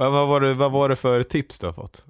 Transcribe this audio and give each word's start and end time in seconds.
Vad, 0.00 0.12
vad, 0.12 0.28
var 0.28 0.40
det, 0.40 0.54
vad 0.54 0.72
var 0.72 0.88
det 0.88 0.96
för 0.96 1.22
tips 1.22 1.58
du 1.58 1.66
har 1.66 1.72
fått? 1.72 2.04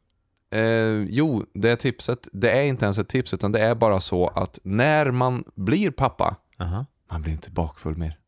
Eh, 0.50 0.62
jo, 1.08 1.46
det 1.54 1.77
tipset, 1.77 2.28
det 2.32 2.51
är 2.51 2.63
inte 2.63 2.85
ens 2.85 2.98
ett 2.98 3.09
tips 3.09 3.35
utan 3.35 3.52
det 3.52 3.60
är 3.60 3.74
bara 3.74 4.01
så 4.01 4.29
att 4.29 4.59
när 4.62 5.11
man 5.11 5.45
blir 5.54 5.90
pappa, 5.90 6.37
Aha. 6.58 6.87
man 7.11 7.22
blir 7.22 7.32
inte 7.32 7.50
bakfull 7.50 7.96
mer. 7.96 8.18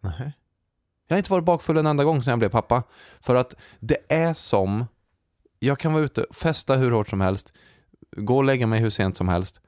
Nej. 0.00 0.32
Jag 1.06 1.14
har 1.14 1.18
inte 1.18 1.30
varit 1.30 1.44
bakfull 1.44 1.76
en 1.76 1.86
enda 1.86 2.04
gång 2.04 2.22
sedan 2.22 2.32
jag 2.32 2.38
blev 2.38 2.48
pappa. 2.48 2.82
För 3.20 3.34
att 3.34 3.54
det 3.80 3.98
är 4.08 4.32
som, 4.34 4.86
jag 5.58 5.78
kan 5.78 5.92
vara 5.92 6.04
ute 6.04 6.22
och 6.24 6.36
festa 6.36 6.76
hur 6.76 6.90
hårt 6.90 7.08
som 7.08 7.20
helst, 7.20 7.52
gå 8.16 8.36
och 8.36 8.44
lägga 8.44 8.66
mig 8.66 8.80
hur 8.80 8.90
sent 8.90 9.16
som 9.16 9.28
helst. 9.28 9.60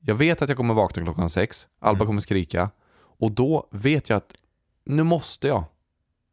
Jag 0.00 0.14
vet 0.14 0.42
att 0.42 0.48
jag 0.48 0.56
kommer 0.58 0.74
vakna 0.74 1.02
klockan 1.02 1.30
sex, 1.30 1.68
Alba 1.80 1.96
Mm. 1.96 2.06
kommer 2.06 2.20
skrika 2.20 2.70
och 2.96 3.32
då 3.32 3.68
vet 3.70 4.08
jag 4.08 4.16
att 4.16 4.34
nu 4.84 5.02
måste 5.02 5.48
jag. 5.48 5.64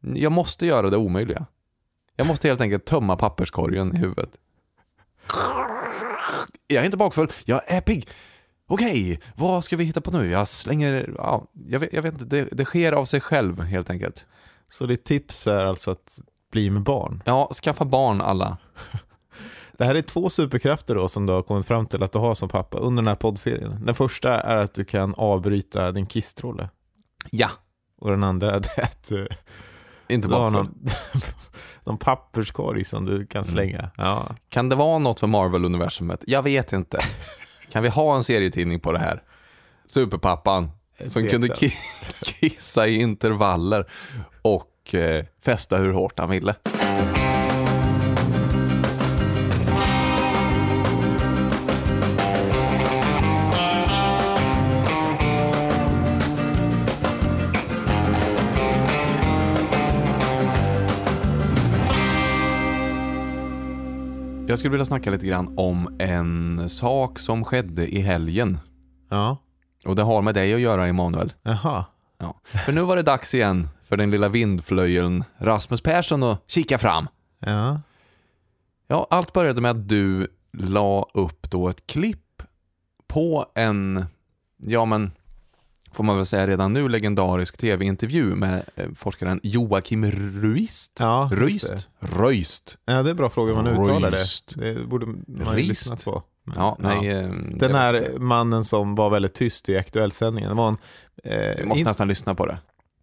Jag 0.00 0.32
måste 0.32 0.66
göra 0.66 0.90
det 0.90 0.96
omöjliga. 0.96 1.46
Jag 2.22 2.26
måste 2.28 2.48
helt 2.48 2.60
enkelt 2.60 2.84
tömma 2.84 3.16
papperskorgen 3.16 3.96
i 3.96 3.98
huvudet. 3.98 4.30
Jag 6.66 6.80
är 6.80 6.84
inte 6.84 6.96
bakfull, 6.96 7.32
jag 7.44 7.60
är 7.66 7.80
pigg. 7.80 8.08
Okej, 8.66 9.20
vad 9.36 9.64
ska 9.64 9.76
vi 9.76 9.84
hitta 9.84 10.00
på 10.00 10.10
nu? 10.10 10.30
Jag 10.30 10.48
slänger, 10.48 11.14
ja, 11.16 11.46
jag 11.66 11.80
vet, 11.80 11.92
jag 11.92 12.02
vet 12.02 12.12
inte, 12.12 12.24
det, 12.24 12.48
det 12.52 12.64
sker 12.64 12.92
av 12.92 13.04
sig 13.04 13.20
själv 13.20 13.60
helt 13.60 13.90
enkelt. 13.90 14.26
Så 14.70 14.86
ditt 14.86 15.04
tips 15.04 15.46
är 15.46 15.64
alltså 15.64 15.90
att 15.90 16.20
bli 16.52 16.70
med 16.70 16.82
barn? 16.82 17.22
Ja, 17.26 17.50
skaffa 17.62 17.84
barn 17.84 18.20
alla. 18.20 18.58
Det 19.78 19.84
här 19.84 19.94
är 19.94 20.02
två 20.02 20.30
superkrafter 20.30 20.94
då 20.94 21.08
som 21.08 21.26
du 21.26 21.32
har 21.32 21.42
kommit 21.42 21.66
fram 21.66 21.86
till 21.86 22.02
att 22.02 22.12
du 22.12 22.18
har 22.18 22.34
som 22.34 22.48
pappa 22.48 22.78
under 22.78 23.02
den 23.02 23.08
här 23.08 23.14
poddserien. 23.14 23.86
Den 23.86 23.94
första 23.94 24.40
är 24.40 24.56
att 24.56 24.74
du 24.74 24.84
kan 24.84 25.14
avbryta 25.16 25.92
din 25.92 26.06
kistrolle. 26.06 26.68
Ja. 27.30 27.50
Och 27.98 28.10
den 28.10 28.24
andra 28.24 28.50
är 28.76 28.82
att 28.82 29.08
du, 29.08 29.28
Inte 30.08 30.28
bakfull. 30.28 30.52
någon, 30.52 30.74
någon 31.84 31.98
papperskorg 31.98 32.84
som 32.84 33.04
du 33.04 33.26
kan 33.26 33.44
slänga. 33.44 33.90
Ja. 33.96 34.36
Kan 34.48 34.68
det 34.68 34.76
vara 34.76 34.98
något 34.98 35.20
för 35.20 35.26
Marvel-universumet? 35.26 36.24
Jag 36.26 36.42
vet 36.42 36.72
inte. 36.72 36.98
Kan 37.72 37.82
vi 37.82 37.88
ha 37.88 38.16
en 38.16 38.24
serietidning 38.24 38.80
på 38.80 38.92
det 38.92 38.98
här? 38.98 39.22
Superpappan 39.88 40.70
som 41.06 41.28
kunde 41.28 41.48
kissa 42.22 42.86
i 42.86 43.00
intervaller 43.00 43.90
och 44.42 44.94
eh, 44.94 45.24
festa 45.44 45.76
hur 45.76 45.92
hårt 45.92 46.18
han 46.18 46.30
ville. 46.30 46.54
Jag 64.52 64.58
skulle 64.58 64.70
vilja 64.70 64.84
snacka 64.84 65.10
lite 65.10 65.26
grann 65.26 65.54
om 65.56 65.96
en 65.98 66.70
sak 66.70 67.18
som 67.18 67.44
skedde 67.44 67.94
i 67.94 68.00
helgen. 68.00 68.58
Ja. 69.10 69.36
Och 69.84 69.96
det 69.96 70.02
har 70.02 70.22
med 70.22 70.34
dig 70.34 70.54
att 70.54 70.60
göra, 70.60 70.86
Emanuel. 70.86 71.32
Jaha. 71.42 71.84
Ja. 72.18 72.40
För 72.44 72.72
nu 72.72 72.80
var 72.80 72.96
det 72.96 73.02
dags 73.02 73.34
igen 73.34 73.68
för 73.84 73.96
den 73.96 74.10
lilla 74.10 74.28
vindflöjeln 74.28 75.24
Rasmus 75.38 75.80
Persson 75.80 76.22
att 76.22 76.50
kika 76.50 76.78
fram. 76.78 77.08
Ja. 77.38 77.80
Ja, 78.86 79.06
allt 79.10 79.32
började 79.32 79.60
med 79.60 79.70
att 79.70 79.88
du 79.88 80.28
la 80.52 81.06
upp 81.14 81.50
då 81.50 81.68
ett 81.68 81.86
klipp 81.86 82.42
på 83.06 83.46
en, 83.54 84.04
ja 84.56 84.84
men, 84.84 85.12
får 85.92 86.04
man 86.04 86.16
väl 86.16 86.26
säga 86.26 86.46
redan 86.46 86.72
nu, 86.72 86.88
legendarisk 86.88 87.56
tv-intervju 87.56 88.24
med 88.34 88.62
eh, 88.76 88.86
forskaren 88.96 89.40
Joakim 89.42 90.10
Ruist. 90.10 90.96
Ja, 91.00 91.30
Röist? 91.32 91.88
Röist. 92.00 92.78
Ja, 92.84 92.92
det 92.92 93.08
är 93.08 93.10
en 93.10 93.16
bra 93.16 93.30
fråga 93.30 93.54
hur 93.54 93.62
man 93.62 93.72
uttalar 93.72 94.10
det. 94.10 94.74
Det 94.74 94.86
borde 94.86 95.06
man 95.26 95.56
ju 95.58 95.62
lyssnat 95.62 96.04
på. 96.04 96.22
Men, 96.44 96.54
Ja, 96.58 96.76
nej. 96.80 97.08
eh, 97.08 97.28
Den 97.54 97.74
här 97.74 98.18
mannen 98.18 98.64
som 98.64 98.94
var 98.94 99.10
väldigt 99.10 99.34
tyst 99.34 99.68
i 99.68 99.78
Aktuellsändningen, 99.78 100.50
det 100.50 100.56
var 100.56 100.68
en... 100.68 100.76
Eh, 101.24 101.56
Vi 101.58 101.64
måste 101.64 101.80
in- 101.80 101.86
nästan 101.86 102.08
lyssna 102.08 102.34
på 102.34 102.46
det. 102.46 102.58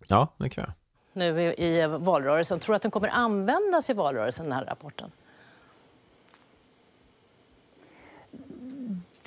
Ja, 0.08 0.36
det 0.38 0.50
kan 0.50 0.64
jag. 0.68 0.74
nu 1.14 1.42
i, 1.42 1.66
i 1.68 1.88
valrörelsen. 1.88 2.60
Tror 2.60 2.74
du 2.74 2.76
att 2.76 2.82
den 2.82 2.92
kommer 2.92 3.08
användas 3.08 3.90
i 3.90 3.94
valrörelsen, 3.94 4.46
den 4.46 4.54
här 4.54 4.66
rapporten? 4.66 5.12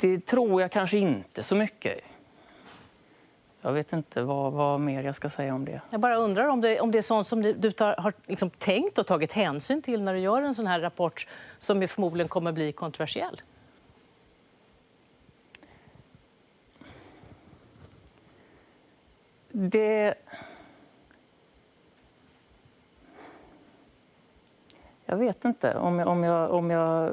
Det 0.00 0.26
tror 0.26 0.60
jag 0.62 0.72
kanske 0.72 0.98
inte 0.98 1.42
så 1.42 1.54
mycket. 1.56 1.98
Jag 3.64 3.72
vet 3.72 3.92
inte 3.92 4.22
vad, 4.22 4.52
vad 4.52 4.80
mer 4.80 5.02
jag 5.02 5.14
ska 5.14 5.30
säga 5.30 5.54
om 5.54 5.64
det. 5.64 5.80
Jag 5.90 6.00
bara 6.00 6.16
undrar 6.16 6.46
om 6.48 6.60
det, 6.60 6.80
om 6.80 6.90
det 6.90 6.98
är 6.98 7.02
sånt 7.02 7.26
som 7.26 7.42
du, 7.42 7.70
tar, 7.70 7.94
har 7.96 8.12
liksom 8.26 8.50
tänkt 8.50 8.98
och 8.98 9.06
tagit 9.06 9.32
hänsyn 9.32 9.82
till 9.82 10.02
när 10.02 10.14
du 10.14 10.20
gör 10.20 10.42
en 10.42 10.54
sån 10.54 10.66
här 10.66 10.80
rapport 10.80 11.26
som 11.58 11.88
förmodligen 11.88 12.28
kommer 12.28 12.52
bli 12.52 12.72
kontroversiell. 12.72 13.42
Det... 19.48 20.14
Jag 25.04 25.16
vet 25.16 25.44
inte 25.44 25.74
om 25.74 25.98
jag... 25.98 26.08
Om 26.08 26.24
jag, 26.24 26.50
om 26.50 26.70
jag 26.70 27.12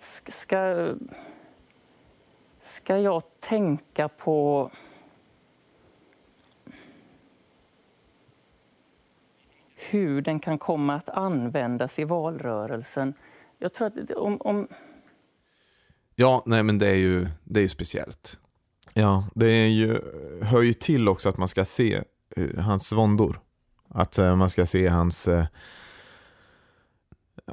sk- 0.00 0.30
ska, 0.30 0.88
ska 2.72 2.98
jag 2.98 3.22
tänka 3.40 4.08
på... 4.08 4.70
hur 9.90 10.20
den 10.20 10.40
kan 10.40 10.58
komma 10.58 10.94
att 10.94 11.08
användas 11.08 11.98
i 11.98 12.04
valrörelsen. 12.04 13.14
Jag 13.58 13.72
tror 13.74 13.86
att 13.86 13.94
det- 14.08 14.14
om, 14.14 14.36
om, 14.40 14.68
Ja, 16.14 16.42
nej 16.46 16.62
men 16.62 16.78
det 16.78 16.86
är 16.86 16.94
ju, 16.94 17.28
det 17.44 17.60
är 17.60 17.62
ju 17.62 17.68
speciellt. 17.68 18.38
Ja, 18.94 19.26
det 19.34 19.46
är 19.46 19.66
ju, 19.66 20.00
hör 20.42 20.62
ju 20.62 20.72
till 20.72 21.08
också 21.08 21.28
att 21.28 21.36
man 21.36 21.48
ska 21.48 21.64
se 21.64 22.02
eh, 22.36 22.58
hans 22.58 22.92
våndor. 22.92 23.40
Att 23.88 24.18
eh, 24.18 24.36
man 24.36 24.50
ska 24.50 24.66
se 24.66 24.88
hans 24.88 25.28
eh, 25.28 25.46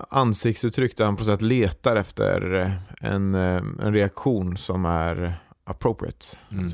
ansiktsuttryck 0.09 0.97
där 0.97 1.05
han 1.05 1.15
på 1.15 1.23
sätt 1.23 1.41
letar 1.41 1.95
efter 1.95 2.53
eh, 2.53 2.71
en, 3.11 3.35
eh, 3.35 3.55
en 3.81 3.93
reaktion 3.93 4.57
som 4.57 4.85
är 4.85 5.39
appropriate. 5.63 6.25
Mm. 6.51 6.65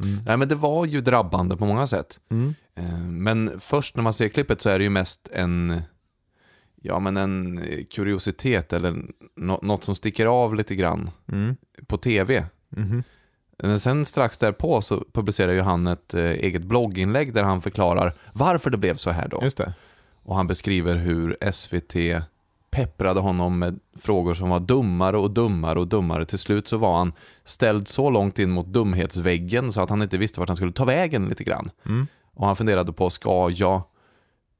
Mm. 0.00 0.18
Nej 0.26 0.36
men 0.36 0.48
det 0.48 0.54
var 0.54 0.86
ju 0.86 1.00
drabbande 1.00 1.56
på 1.56 1.66
många 1.66 1.86
sätt. 1.86 2.20
Mm. 2.30 2.54
Eh, 2.74 2.98
Men 2.98 3.60
först 3.60 3.96
när 3.96 4.02
man 4.02 4.12
ser 4.12 4.28
klippet 4.28 4.60
så 4.60 4.70
är 4.70 4.78
det 4.78 4.84
ju 4.84 4.90
mest 4.90 5.28
en, 5.32 5.80
ja 6.82 6.98
men 6.98 7.16
en 7.16 7.60
kuriositet 7.90 8.72
eller 8.72 8.96
nå- 9.36 9.60
något 9.62 9.84
som 9.84 9.94
sticker 9.94 10.26
av 10.26 10.54
lite 10.54 10.74
grann 10.74 11.10
Mm. 11.32 11.56
på 11.86 11.98
tv. 11.98 12.46
Mhm. 12.68 13.02
Men 13.62 13.80
sen 13.80 14.04
strax 14.04 14.38
därpå 14.38 14.80
så 14.82 15.04
publicerar 15.12 15.52
ju 15.52 15.60
han 15.60 15.86
ett 15.86 16.14
eget 16.14 16.62
blogginlägg 16.62 17.34
där 17.34 17.42
han 17.42 17.60
förklarar 17.60 18.14
varför 18.32 18.70
det 18.70 18.78
blev 18.78 18.96
så 18.96 19.10
här 19.10 19.28
då. 19.28 19.40
Just 19.42 19.56
det. 19.58 19.74
Och 20.22 20.36
han 20.36 20.46
beskriver 20.46 20.96
hur 20.96 21.36
SVT 21.52 21.94
pepprade 22.70 23.20
honom 23.20 23.58
med 23.58 23.80
frågor 23.98 24.34
som 24.34 24.48
var 24.48 24.60
dummare 24.60 25.18
och 25.18 25.30
dummare 25.30 25.78
och 25.78 25.88
dummare. 25.88 26.24
Till 26.24 26.38
slut 26.38 26.68
så 26.68 26.76
var 26.76 26.98
han 26.98 27.12
ställd 27.44 27.88
så 27.88 28.10
långt 28.10 28.38
in 28.38 28.50
mot 28.50 28.66
dumhetsväggen 28.66 29.72
så 29.72 29.80
att 29.80 29.90
han 29.90 30.02
inte 30.02 30.18
visste 30.18 30.40
vart 30.40 30.48
han 30.48 30.56
skulle 30.56 30.72
ta 30.72 30.84
vägen 30.84 31.28
lite 31.28 31.44
grann. 31.44 31.70
Mm. 31.86 32.06
Och 32.34 32.46
han 32.46 32.56
funderade 32.56 32.92
på, 32.92 33.10
ska 33.10 33.50
jag 33.50 33.82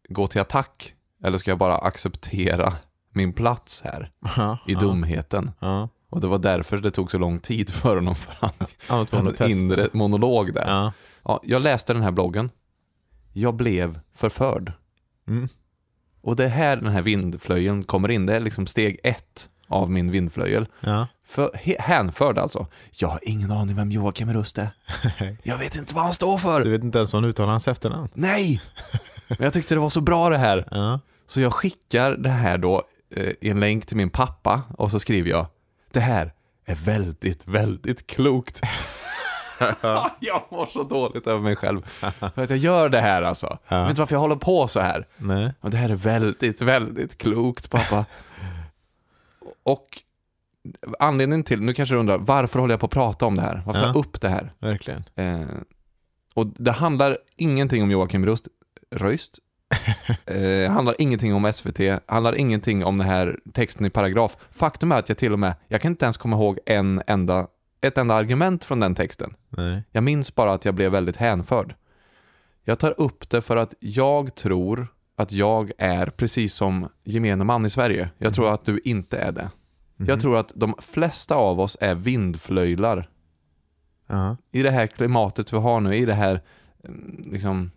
gå 0.08 0.26
till 0.26 0.40
attack? 0.40 0.94
Eller 1.24 1.38
ska 1.38 1.50
jag 1.50 1.58
bara 1.58 1.78
acceptera 1.78 2.72
min 3.12 3.32
plats 3.32 3.82
här 3.84 4.10
Ja, 4.36 4.58
i 4.66 4.72
ja, 4.72 4.80
dumheten? 4.80 5.50
Ja. 5.58 5.88
Och 6.10 6.20
det 6.20 6.26
var 6.26 6.38
därför 6.38 6.78
det 6.78 6.90
tog 6.90 7.10
så 7.10 7.18
lång 7.18 7.38
tid 7.38 7.70
för 7.70 7.96
honom, 7.96 8.14
för 8.14 8.36
han 8.40 8.50
hade 8.88 9.30
testa. 9.30 9.44
en 9.44 9.50
inre 9.50 9.88
monolog 9.92 10.54
där. 10.54 10.68
Ja. 10.68 10.92
Ja, 11.22 11.40
jag 11.42 11.62
läste 11.62 11.92
den 11.92 12.02
här 12.02 12.10
bloggen. 12.10 12.50
Jag 13.32 13.54
blev 13.54 14.00
förförd. 14.14 14.72
Mm. 15.28 15.48
Och 16.22 16.36
det 16.36 16.44
är 16.44 16.48
här 16.48 16.76
den 16.76 16.92
här 16.92 17.02
vindflöjeln 17.02 17.84
kommer 17.84 18.10
in. 18.10 18.26
Det 18.26 18.34
är 18.34 18.40
liksom 18.40 18.66
steg 18.66 19.00
ett 19.02 19.48
av 19.68 19.90
min 19.90 20.10
vindflöjel. 20.10 20.66
Ja. 20.80 21.06
För, 21.26 21.50
hänförd 21.78 22.38
alltså. 22.38 22.66
Jag 22.90 23.08
har 23.08 23.20
ingen 23.22 23.50
aning 23.50 23.76
vem 23.76 23.90
Joakim 23.90 24.32
Rust 24.32 24.58
är. 24.58 24.70
Jag 25.42 25.58
vet 25.58 25.76
inte 25.76 25.94
vad 25.94 26.04
han 26.04 26.14
står 26.14 26.38
för. 26.38 26.64
Du 26.64 26.70
vet 26.70 26.84
inte 26.84 26.98
ens 26.98 27.12
vad 27.12 27.22
han 27.22 27.30
uttalar 27.30 27.50
hans 27.50 27.68
efternamn. 27.68 28.08
Nej! 28.14 28.62
Men 29.28 29.38
jag 29.40 29.52
tyckte 29.52 29.74
det 29.74 29.80
var 29.80 29.90
så 29.90 30.00
bra 30.00 30.28
det 30.28 30.38
här. 30.38 30.68
Ja. 30.70 31.00
Så 31.26 31.40
jag 31.40 31.52
skickar 31.52 32.10
det 32.10 32.30
här 32.30 32.58
då 32.58 32.82
eh, 33.16 33.32
i 33.40 33.50
en 33.50 33.60
länk 33.60 33.86
till 33.86 33.96
min 33.96 34.10
pappa 34.10 34.62
och 34.78 34.90
så 34.90 34.98
skriver 34.98 35.30
jag 35.30 35.46
Det 35.92 36.00
här 36.00 36.32
är 36.64 36.74
väldigt, 36.74 37.48
väldigt 37.48 38.06
klokt. 38.06 38.60
jag 40.20 40.42
mår 40.50 40.66
så 40.66 40.82
dåligt 40.82 41.26
över 41.26 41.40
mig 41.40 41.56
själv. 41.56 41.82
För 42.34 42.42
att 42.42 42.50
jag 42.50 42.58
gör 42.58 42.88
det 42.88 43.00
här 43.00 43.22
alltså. 43.22 43.58
Jag 43.68 43.80
vet 43.82 43.90
inte 43.90 44.00
varför 44.00 44.14
jag 44.14 44.20
håller 44.20 44.36
på 44.36 44.68
så 44.68 44.80
här. 44.80 45.06
Nej. 45.16 45.52
Och 45.60 45.70
det 45.70 45.76
här 45.76 45.88
är 45.88 45.96
väldigt, 45.96 46.60
väldigt 46.62 47.18
klokt 47.18 47.70
pappa. 47.70 48.04
Och 49.62 49.86
anledningen 50.98 51.44
till, 51.44 51.60
nu 51.60 51.72
kanske 51.74 51.94
du 51.94 51.98
undrar, 51.98 52.18
varför 52.18 52.58
håller 52.60 52.72
jag 52.72 52.80
på 52.80 52.86
att 52.86 52.92
prata 52.92 53.26
om 53.26 53.36
det 53.36 53.42
här? 53.42 53.62
Varför 53.66 53.80
tar 53.80 53.86
jag 53.86 53.96
Ja. 53.96 54.00
upp 54.00 54.20
det 54.20 54.28
här? 54.28 54.52
Verkligen. 54.58 55.04
Eh, 55.14 55.40
och 56.34 56.46
det 56.46 56.72
handlar 56.72 57.18
ingenting 57.36 57.82
om 57.82 57.90
Joakim 57.90 58.26
Rust, 58.26 58.48
Röist, 58.94 59.38
eh, 60.26 60.72
handlar 60.72 60.94
ingenting 60.98 61.34
om 61.34 61.52
SVT, 61.52 61.80
handlar 62.06 62.34
ingenting 62.34 62.84
om 62.84 62.96
den 62.96 63.06
här 63.06 63.38
texten 63.52 63.86
i 63.86 63.90
paragraf. 63.90 64.36
Faktum 64.50 64.92
är 64.92 64.96
att 64.98 65.08
jag 65.08 65.18
till 65.18 65.32
och 65.32 65.38
med, 65.38 65.54
jag 65.68 65.80
kan 65.80 65.92
inte 65.92 66.04
ens 66.04 66.16
komma 66.16 66.36
ihåg 66.36 66.58
en 66.66 67.02
enda, 67.06 67.46
ett 67.80 67.98
enda 67.98 68.14
argument 68.14 68.64
från 68.64 68.80
den 68.80 68.94
texten. 68.94 69.34
Nej. 69.48 69.82
Jag 69.92 70.02
minns 70.02 70.34
bara 70.34 70.52
att 70.52 70.64
jag 70.64 70.74
blev 70.74 70.92
väldigt 70.92 71.16
hänförd. 71.16 71.74
Jag 72.64 72.78
tar 72.78 73.00
upp 73.00 73.30
det 73.30 73.42
för 73.42 73.56
att 73.56 73.74
jag 73.80 74.34
tror 74.34 74.86
att 75.16 75.32
jag 75.32 75.72
är 75.78 76.06
precis 76.06 76.54
som 76.54 76.88
gemene 77.04 77.44
man 77.44 77.66
i 77.66 77.70
Sverige. 77.70 78.10
Jag 78.18 78.34
tror 78.34 78.54
att 78.54 78.64
du 78.64 78.80
inte 78.84 79.18
är 79.18 79.32
det. 79.32 79.50
Jag 79.96 80.20
tror 80.20 80.36
att 80.36 80.52
de 80.54 80.74
flesta 80.78 81.34
av 81.34 81.60
oss 81.60 81.76
är 81.80 81.94
vindflöjlar 81.94 83.08
Ja. 84.06 84.36
i 84.50 84.62
det 84.62 84.70
här 84.70 84.86
klimatet 84.86 85.52
vi 85.52 85.56
har 85.56 85.80
nu, 85.80 85.96
i 85.96 86.04
det 86.04 86.14
här 86.14 86.42
mm, 86.84 87.22
liksom 87.32 87.70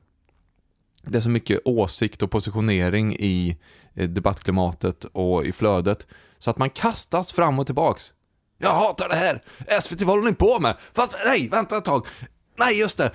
det 1.03 1.17
är 1.17 1.21
så 1.21 1.29
mycket 1.29 1.59
åsikt 1.65 2.23
och 2.23 2.31
positionering 2.31 3.15
i 3.15 3.57
eh, 3.93 4.09
debattklimatet 4.09 5.05
och 5.05 5.45
i 5.45 5.51
flödet 5.51 6.07
så 6.39 6.49
att 6.49 6.57
man 6.57 6.69
kastas 6.69 7.33
fram 7.33 7.59
och 7.59 7.65
tillbaks. 7.65 8.13
Jag 8.63 8.73
hatar 8.73 9.09
det 9.09 9.15
här! 9.15 9.41
SVT, 9.81 10.01
vad 10.01 10.15
håller 10.15 10.29
ni 10.29 10.35
på 10.35 10.59
med? 10.59 10.77
Fast 10.93 11.15
nej, 11.25 11.49
vänta 11.49 11.77
ett 11.77 11.85
tag. 11.85 12.07
Nej, 12.55 12.79
just 12.79 12.97
det. 12.97 13.11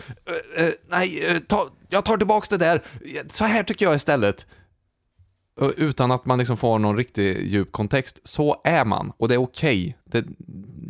Uh, 0.59 0.65
uh, 0.65 0.73
nej, 0.89 1.35
uh, 1.35 1.39
ta, 1.39 1.69
jag 1.89 2.05
tar 2.05 2.17
tillbaks 2.17 2.49
det 2.49 2.57
där. 2.57 2.83
Så 3.29 3.45
här 3.45 3.63
tycker 3.63 3.87
jag 3.87 3.95
istället. 3.95 4.47
Utan 5.77 6.11
att 6.11 6.27
man 6.27 6.39
liksom 6.39 6.57
får 6.57 6.79
någon 6.79 6.97
riktig 6.97 7.47
djup 7.47 7.73
kontext. 7.73 8.21
Så 8.25 8.61
är 8.65 8.85
man 8.85 9.13
och 9.17 9.29
det 9.29 9.35
är 9.35 9.39
okej. 9.39 9.99
Det, 10.05 10.25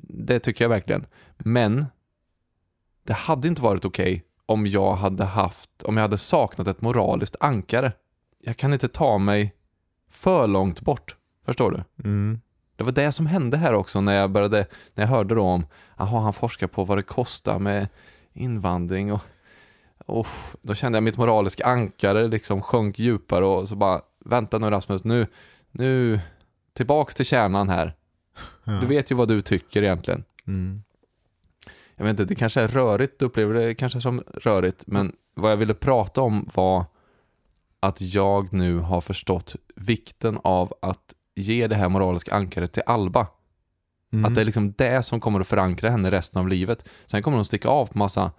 det 0.08 0.40
tycker 0.40 0.64
jag 0.64 0.68
verkligen. 0.68 1.06
Men 1.36 1.86
det 3.04 3.12
hade 3.12 3.48
inte 3.48 3.62
varit 3.62 3.84
okej 3.84 4.24
om 4.46 4.66
jag 4.66 4.94
hade 4.94 5.24
haft, 5.24 5.82
om 5.82 5.96
jag 5.96 6.02
hade 6.02 6.18
saknat 6.18 6.68
ett 6.68 6.80
moraliskt 6.80 7.36
ankare. 7.40 7.92
Jag 8.40 8.56
kan 8.56 8.72
inte 8.72 8.88
ta 8.88 9.18
mig 9.18 9.54
för 10.10 10.46
långt 10.46 10.80
bort. 10.80 11.16
Förstår 11.44 11.70
du? 11.70 12.08
Mm. 12.08 12.40
Det 12.78 12.84
var 12.84 12.92
det 12.92 13.12
som 13.12 13.26
hände 13.26 13.56
här 13.56 13.72
också 13.72 14.00
när 14.00 14.12
jag 14.12 14.30
började, 14.30 14.66
när 14.94 15.04
jag 15.04 15.08
hörde 15.08 15.34
då 15.34 15.42
om, 15.42 15.66
jaha 15.96 16.20
han 16.20 16.32
forskar 16.32 16.66
på 16.66 16.84
vad 16.84 16.98
det 16.98 17.02
kostar 17.02 17.58
med 17.58 17.88
invandring 18.32 19.12
och, 19.12 19.20
och 20.06 20.26
då 20.62 20.74
kände 20.74 20.96
jag 20.96 21.02
mitt 21.02 21.16
moraliska 21.16 21.64
ankare 21.64 22.28
liksom 22.28 22.62
sjönk 22.62 22.98
djupare 22.98 23.44
och 23.44 23.68
så 23.68 23.76
bara, 23.76 24.00
vänta 24.24 24.58
nu 24.58 24.70
Rasmus, 24.70 25.04
nu, 25.04 25.26
nu, 25.70 26.20
tillbaks 26.72 27.14
till 27.14 27.26
kärnan 27.26 27.68
här. 27.68 27.94
Ja. 28.64 28.72
Du 28.72 28.86
vet 28.86 29.10
ju 29.10 29.14
vad 29.14 29.28
du 29.28 29.42
tycker 29.42 29.82
egentligen. 29.82 30.24
Mm. 30.46 30.82
Jag 31.96 32.04
vet 32.04 32.10
inte, 32.10 32.24
det 32.24 32.34
kanske 32.34 32.60
är 32.60 32.68
rörigt, 32.68 33.18
du 33.18 33.26
upplever 33.26 33.54
det 33.54 33.74
kanske 33.74 34.00
som 34.00 34.22
rörigt, 34.34 34.84
men 34.86 35.12
vad 35.34 35.52
jag 35.52 35.56
ville 35.56 35.74
prata 35.74 36.20
om 36.20 36.50
var 36.54 36.84
att 37.80 38.00
jag 38.00 38.52
nu 38.52 38.78
har 38.78 39.00
förstått 39.00 39.56
vikten 39.74 40.38
av 40.44 40.74
att 40.82 41.14
ge 41.38 41.66
det 41.66 41.76
här 41.76 41.88
moraliska 41.88 42.34
ankaret 42.34 42.72
till 42.72 42.82
Alba. 42.86 43.26
Mm. 44.12 44.24
Att 44.24 44.34
det 44.34 44.40
är 44.40 44.44
liksom 44.44 44.72
det 44.72 45.02
som 45.02 45.20
kommer 45.20 45.40
att 45.40 45.46
förankra 45.46 45.90
henne 45.90 46.10
resten 46.10 46.40
av 46.40 46.48
livet. 46.48 46.84
Sen 47.06 47.22
kommer 47.22 47.36
hon 47.36 47.44
sticka 47.44 47.68
av 47.68 47.86
på 47.86 47.98
massa, 47.98 48.32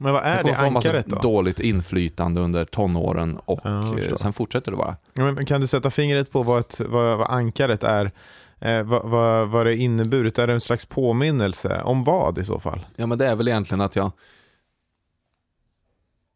Men 0.00 0.12
vad 0.12 0.22
är 0.24 0.44
det 0.44 0.54
ankaret 0.56 1.06
då? 1.06 1.16
dåligt 1.16 1.60
inflytande 1.60 2.40
under 2.40 2.64
tonåren 2.64 3.36
och 3.44 3.60
Ja, 3.64 3.98
eh, 3.98 4.14
sen 4.14 4.32
fortsätter 4.32 4.70
det 4.70 4.76
bara. 4.76 4.96
Ja, 5.14 5.32
men 5.32 5.46
Kan 5.46 5.60
du 5.60 5.66
sätta 5.66 5.90
fingret 5.90 6.30
på 6.32 6.42
vad, 6.42 6.60
ett, 6.60 6.80
vad, 6.80 7.18
vad 7.18 7.30
ankaret 7.30 7.82
är? 7.84 8.10
Eh, 8.60 8.82
vad, 8.82 9.10
vad, 9.10 9.48
vad 9.48 9.66
det 9.66 9.76
inneburit? 9.76 10.38
Är 10.38 10.46
det 10.46 10.52
en 10.52 10.60
slags 10.60 10.86
påminnelse? 10.86 11.82
Om 11.82 12.04
vad 12.04 12.38
i 12.38 12.44
så 12.44 12.60
fall? 12.60 12.86
Ja 12.96 13.06
men 13.06 13.18
det 13.18 13.26
är 13.26 13.36
väl 13.36 13.48
egentligen 13.48 13.80
att 13.80 13.96
jag 13.96 14.10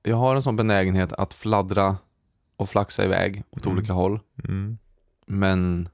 Jag 0.03 0.17
har 0.17 0.35
en 0.35 0.43
sån 0.43 0.56
benägenhet 0.56 1.12
att 1.12 1.35
fladdra 1.35 1.97
och 2.56 2.69
flaxa 2.69 3.05
iväg 3.05 3.43
åt 3.50 3.67
Mm. 3.67 3.79
olika 3.79 3.93
håll. 3.93 4.20
Mm. 4.49 4.79
Men 5.26 5.88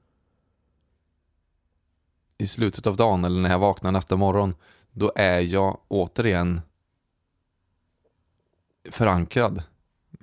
i 2.43 2.47
slutet 2.47 2.87
av 2.87 2.95
dagen 2.95 3.25
eller 3.25 3.41
när 3.41 3.49
jag 3.49 3.59
vaknar 3.59 3.91
nästa 3.91 4.15
morgon 4.15 4.55
då 4.91 5.11
är 5.15 5.39
jag 5.39 5.79
återigen 5.87 6.61
förankrad. 8.91 9.63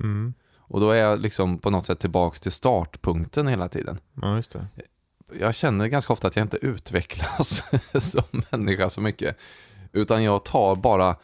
Mm. 0.00 0.34
Och 0.56 0.80
då 0.80 0.90
är 0.90 0.96
jag 0.96 1.20
liksom 1.20 1.58
på 1.58 1.70
något 1.70 1.86
sätt 1.86 2.00
tillbaks 2.00 2.40
till 2.40 2.52
startpunkten 2.52 3.46
hela 3.46 3.68
tiden. 3.68 3.98
Ja, 4.22 4.36
just 4.36 4.52
det. 4.52 4.66
Jag 5.38 5.54
känner 5.54 5.86
ganska 5.86 6.12
ofta 6.12 6.26
att 6.26 6.36
jag 6.36 6.44
inte 6.44 6.56
utvecklas 6.56 7.62
som 8.12 8.42
människa 8.50 8.90
så 8.90 9.00
mycket. 9.00 9.36
Utan 9.92 10.24
jag 10.24 10.44
tar 10.44 10.76
bara 10.76 11.16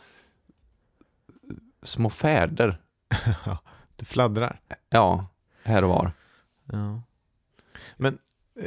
små 1.82 2.10
färder. 2.10 2.80
Det 3.96 4.04
fladdrar. 4.04 4.60
Ja, 4.90 5.26
här 5.62 5.82
och 5.82 5.88
var. 5.88 6.12
Ja. 6.64 7.02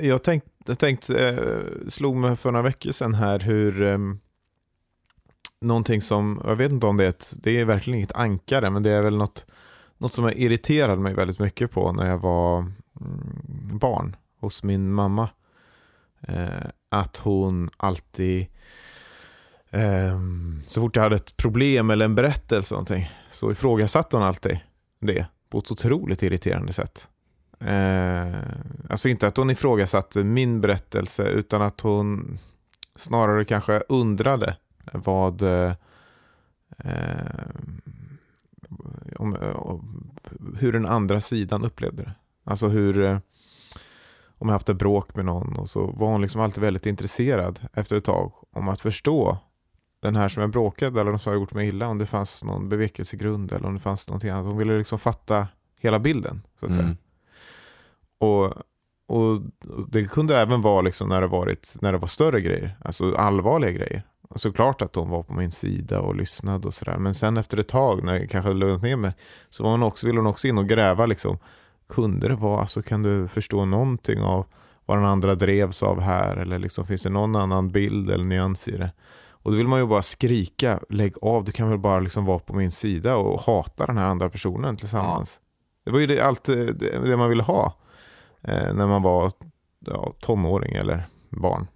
Jag 0.02 0.24
tänkte, 0.24 0.50
jag 0.66 0.80
tänkte 0.80 1.30
eh, 1.30 1.88
slog 1.88 2.16
mig 2.16 2.36
för 2.36 2.52
några 2.52 2.64
veckor 2.64 2.92
sedan 2.92 3.14
här 3.14 3.40
hur 3.40 3.82
eh, 3.82 3.98
någonting 5.62 6.02
som, 6.02 6.42
jag 6.46 6.56
vet 6.56 6.72
inte 6.72 6.88
om 6.88 6.98
det 6.98 7.06
är 7.06 7.10
ett, 7.10 7.34
det 7.38 7.60
är 7.60 7.66
verkligen 7.66 7.98
inget 7.98 8.16
ankare, 8.16 8.70
men 8.70 8.84
det 8.84 8.92
är 8.92 9.02
väl 9.02 9.18
något, 9.18 9.46
något 9.98 10.14
som 10.14 10.24
jag 10.24 10.34
irriterade 10.34 11.02
mig 11.02 11.14
väldigt 11.14 11.40
mycket 11.40 11.72
på 11.72 11.92
när 11.92 12.10
jag 12.10 12.18
var 12.18 12.58
mm, 12.60 12.74
barn 13.72 14.16
hos 14.40 14.64
min 14.64 14.92
mamma. 14.92 15.30
Eh, 16.22 16.70
att 16.90 17.18
hon 17.18 17.70
alltid, 17.78 18.48
eh, 19.70 20.20
så 20.68 20.82
fort 20.82 20.96
jag 20.96 21.04
hade 21.04 21.16
ett 21.16 21.38
problem 21.38 21.90
eller 21.90 22.06
en 22.06 22.16
berättelse 22.16 22.76
eller 22.76 22.78
någonting, 22.78 23.12
så 23.32 23.52
ifrågasatte 23.52 24.18
hon 24.18 24.26
alltid 24.26 24.60
det 25.00 25.26
på 25.50 25.60
ett 25.60 25.72
otroligt 25.72 26.24
irriterande 26.24 26.74
sätt. 26.74 27.08
Eh, 27.60 28.40
alltså 28.90 29.10
inte 29.10 29.28
att 29.28 29.38
hon 29.38 29.50
ifrågasatte 29.50 30.24
min 30.24 30.62
berättelse 30.62 31.24
utan 31.30 31.62
att 31.62 31.82
hon 31.82 32.40
snarare 32.96 33.46
kanske 33.46 33.84
undrade 33.90 34.58
vad 34.94 35.42
eh, 35.42 35.72
om, 39.16 39.38
om, 39.56 40.12
hur 40.60 40.72
den 40.74 40.86
andra 40.86 41.22
sidan 41.22 41.66
upplevde 41.66 42.04
det. 42.04 42.14
Alltså 42.44 42.68
hur 42.68 43.02
eh, 43.02 43.18
om 44.38 44.48
jag 44.48 44.54
haft 44.54 44.70
ett 44.70 44.78
bråk 44.78 45.16
med 45.16 45.26
någon 45.26 45.56
och 45.56 45.70
så 45.70 45.86
var 45.86 46.08
hon 46.08 46.22
liksom 46.22 46.42
alltid 46.42 46.64
väldigt 46.64 46.86
intresserad 46.86 47.60
efter 47.74 47.96
ett 47.96 48.06
tag 48.06 48.32
om 48.52 48.68
att 48.68 48.82
förstå 48.82 49.38
den 50.02 50.16
här 50.16 50.30
som 50.30 50.42
jag 50.42 50.50
bråkade 50.50 51.02
eller 51.02 51.18
som 51.18 51.32
har 51.32 51.40
gjort 51.40 51.54
mig 51.54 51.68
illa 51.68 51.88
om 51.88 51.98
det 51.98 52.06
fanns 52.06 52.44
någon 52.44 52.70
bevekelsegrund 52.70 53.52
eller 53.52 53.68
om 53.68 53.74
det 53.74 53.80
fanns 53.80 54.08
någonting 54.08 54.30
annat. 54.30 54.46
Hon 54.46 54.58
ville 54.58 54.78
liksom 54.78 55.00
fatta 55.00 55.48
hela 55.80 56.00
bilden 56.00 56.42
så 56.60 56.66
att 56.66 56.74
säga. 56.74 56.86
Mm. 56.86 56.98
Och, 58.20 58.46
och 59.08 59.42
det 59.88 60.06
kunde 60.06 60.38
även 60.38 60.62
vara 60.62 60.82
liksom 60.82 61.10
när, 61.10 61.22
det 61.22 61.28
varit, 61.28 61.76
när 61.82 61.92
det 61.92 61.98
var 61.98 62.08
större 62.08 62.42
grejer, 62.42 62.78
alltså 62.82 63.16
allvarliga 63.16 63.72
grejer. 63.72 64.04
Såklart 64.36 64.82
att 64.82 64.96
hon 64.96 65.10
var 65.10 65.24
på 65.24 65.34
min 65.34 65.52
sida 65.52 66.00
och 66.00 66.16
lyssnade 66.16 66.68
och 66.68 66.74
sådär. 66.74 66.98
Men 66.98 67.14
sen 67.14 67.38
efter 67.38 67.58
ett 67.58 67.68
tag, 67.68 68.04
när 68.04 68.20
jag 68.20 68.30
kanske 68.30 68.50
hade 68.50 68.60
lugnat 68.60 68.82
ner 68.82 68.96
mig, 68.96 69.12
så 69.50 69.64
var 69.64 69.72
hon 69.72 69.84
också, 69.84 70.08
ville 70.08 70.20
hon 70.20 70.28
också 70.28 70.48
in 70.48 70.58
och 70.58 70.70
gräva. 70.70 71.06
Liksom. 71.06 71.38
Kunde 71.90 72.28
det 72.28 72.36
vara, 72.36 72.62
alltså 72.62 72.82
kan 72.82 73.04
du 73.04 73.28
förstå 73.28 73.66
någonting 73.66 74.22
av 74.22 74.46
vad 74.86 74.98
den 74.98 75.06
andra 75.06 75.36
drevs 75.36 75.84
av 75.84 76.00
här? 76.00 76.38
Eller 76.38 76.60
liksom, 76.60 76.86
finns 76.86 77.04
det 77.04 77.10
någon 77.10 77.36
annan 77.36 77.70
bild 77.70 78.10
eller 78.10 78.26
nyans 78.26 78.68
i 78.68 78.78
det? 78.78 78.92
Och 79.32 79.52
då 79.52 79.58
vill 79.58 79.68
man 79.68 79.80
ju 79.80 79.86
bara 79.86 80.02
skrika, 80.02 80.80
lägg 80.90 81.14
av, 81.22 81.44
du 81.44 81.52
kan 81.52 81.70
väl 81.70 81.80
bara 81.80 82.00
liksom 82.00 82.26
vara 82.26 82.40
på 82.40 82.56
min 82.56 82.72
sida 82.72 83.16
och 83.16 83.42
hata 83.42 83.86
den 83.86 83.98
här 83.98 84.06
andra 84.06 84.30
personen 84.30 84.78
tillsammans. 84.78 85.40
Det 85.86 85.92
var 85.92 86.00
ju 86.00 86.08
det, 86.08 86.22
allt 86.22 86.44
det, 86.44 86.74
det 86.74 87.18
man 87.18 87.30
ville 87.30 87.44
ha 87.44 87.74
när 88.42 88.88
man 88.88 89.02
var 89.02 89.32
ja, 89.86 90.14
tonåring 90.20 90.74
eller 90.74 91.08
barn. 91.30 91.68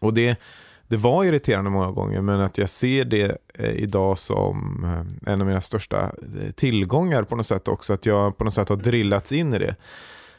Och 0.00 0.14
det, 0.14 0.40
det 0.88 0.96
var 0.96 1.24
irriterande 1.24 1.70
många 1.70 1.90
gånger, 1.90 2.20
men 2.20 2.40
att 2.40 2.58
jag 2.58 2.68
ser 2.68 3.04
det 3.04 3.38
eh, 3.54 3.70
idag 3.70 4.18
som 4.18 4.84
eh, 4.84 5.32
en 5.32 5.40
av 5.40 5.46
mina 5.46 5.60
största 5.60 6.00
eh, 6.02 6.50
tillgångar 6.50 7.22
på 7.22 7.36
något 7.36 7.46
sätt 7.46 7.68
också, 7.68 7.92
att 7.92 8.06
jag 8.06 8.38
på 8.38 8.44
något 8.44 8.54
sätt 8.54 8.68
har 8.68 8.76
drillats 8.76 9.32
in 9.32 9.54
i 9.54 9.58
det. 9.58 9.76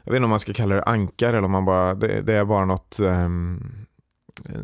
Jag 0.03 0.11
vet 0.11 0.17
inte 0.17 0.23
om 0.23 0.29
man 0.29 0.39
ska 0.39 0.53
kalla 0.53 0.75
det 0.75 0.83
ankar 0.83 1.29
eller 1.29 1.43
om 1.43 1.51
man 1.51 1.65
bara, 1.65 1.95
det, 1.95 2.21
det 2.21 2.33
är 2.33 2.45
bara 2.45 2.65
något, 2.65 2.99
ehm, 2.99 3.85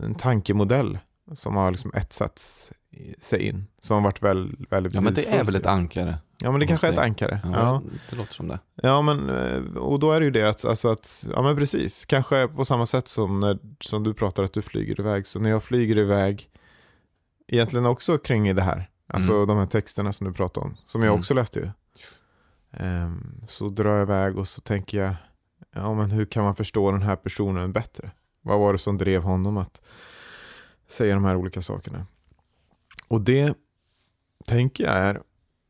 en 0.03 0.15
tankemodell 0.15 0.99
som 1.35 1.55
har 1.55 1.71
liksom 1.71 1.91
etsats 1.95 2.71
sig 3.21 3.41
in, 3.41 3.67
som 3.79 3.95
har 3.95 4.03
varit 4.03 4.21
väl, 4.21 4.55
väldigt 4.69 4.93
Ja 4.93 5.01
men 5.01 5.13
det 5.13 5.27
är 5.27 5.43
väl 5.43 5.55
ett 5.55 5.65
ankare. 5.65 6.17
Ja 6.43 6.51
men 6.51 6.59
det 6.59 6.67
kanske 6.67 6.87
är 6.87 6.91
ett 6.91 6.97
ankare. 6.99 7.39
Ja, 7.43 7.49
Ja. 7.53 7.81
Det 8.09 8.15
låter 8.15 8.33
som 8.33 8.47
det. 8.47 8.59
Ja, 8.75 9.01
men 9.01 9.29
eh, 9.29 9.77
och 9.77 9.99
då 9.99 10.11
är 10.11 10.19
det 10.19 10.25
ju 10.25 10.31
det 10.31 10.49
att, 10.49 10.65
alltså 10.65 10.87
att, 10.87 11.25
ja 11.33 11.41
men 11.41 11.55
precis, 11.55 12.05
kanske 12.05 12.47
på 12.47 12.65
samma 12.65 12.85
sätt 12.85 13.07
som 13.07 13.39
när 13.39 13.57
som 13.79 14.03
du 14.03 14.13
pratar 14.13 14.43
att 14.43 14.53
du 14.53 14.61
flyger 14.61 14.99
iväg, 14.99 15.27
så 15.27 15.39
när 15.39 15.49
jag 15.49 15.63
flyger 15.63 15.97
iväg, 15.97 16.49
egentligen 17.47 17.85
också 17.85 18.17
kring 18.17 18.55
det 18.55 18.61
här, 18.61 18.89
alltså 19.07 19.33
Mm. 19.33 19.47
de 19.47 19.57
här 19.57 19.65
texterna 19.65 20.13
som 20.13 20.27
du 20.27 20.33
pratar 20.33 20.61
om, 20.61 20.77
som 20.85 21.01
jag 21.01 21.09
Mm. 21.09 21.19
också 21.19 21.33
läste 21.33 21.59
ju. 21.59 21.69
Ehm, 22.71 23.41
så 23.47 23.69
drar 23.69 23.93
jag 23.93 24.01
iväg 24.01 24.37
och 24.37 24.47
så 24.47 24.61
tänker 24.61 24.97
jag, 25.03 25.15
ja 25.73 25.93
men 25.93 26.11
hur 26.11 26.25
kan 26.25 26.43
man 26.43 26.55
förstå 26.55 26.91
den 26.91 27.01
här 27.01 27.15
personen 27.15 27.73
bättre? 27.73 28.11
Vad 28.41 28.59
var 28.59 28.73
det 28.73 28.79
som 28.79 28.97
drev 28.97 29.23
honom 29.23 29.57
att 29.57 29.81
säga 30.87 31.13
de 31.15 31.23
här 31.25 31.35
olika 31.35 31.61
sakerna? 31.61 32.05
Och 33.07 33.21
det 33.21 33.53
tänker 34.45 34.83
jag 34.83 34.93
är 34.93 35.21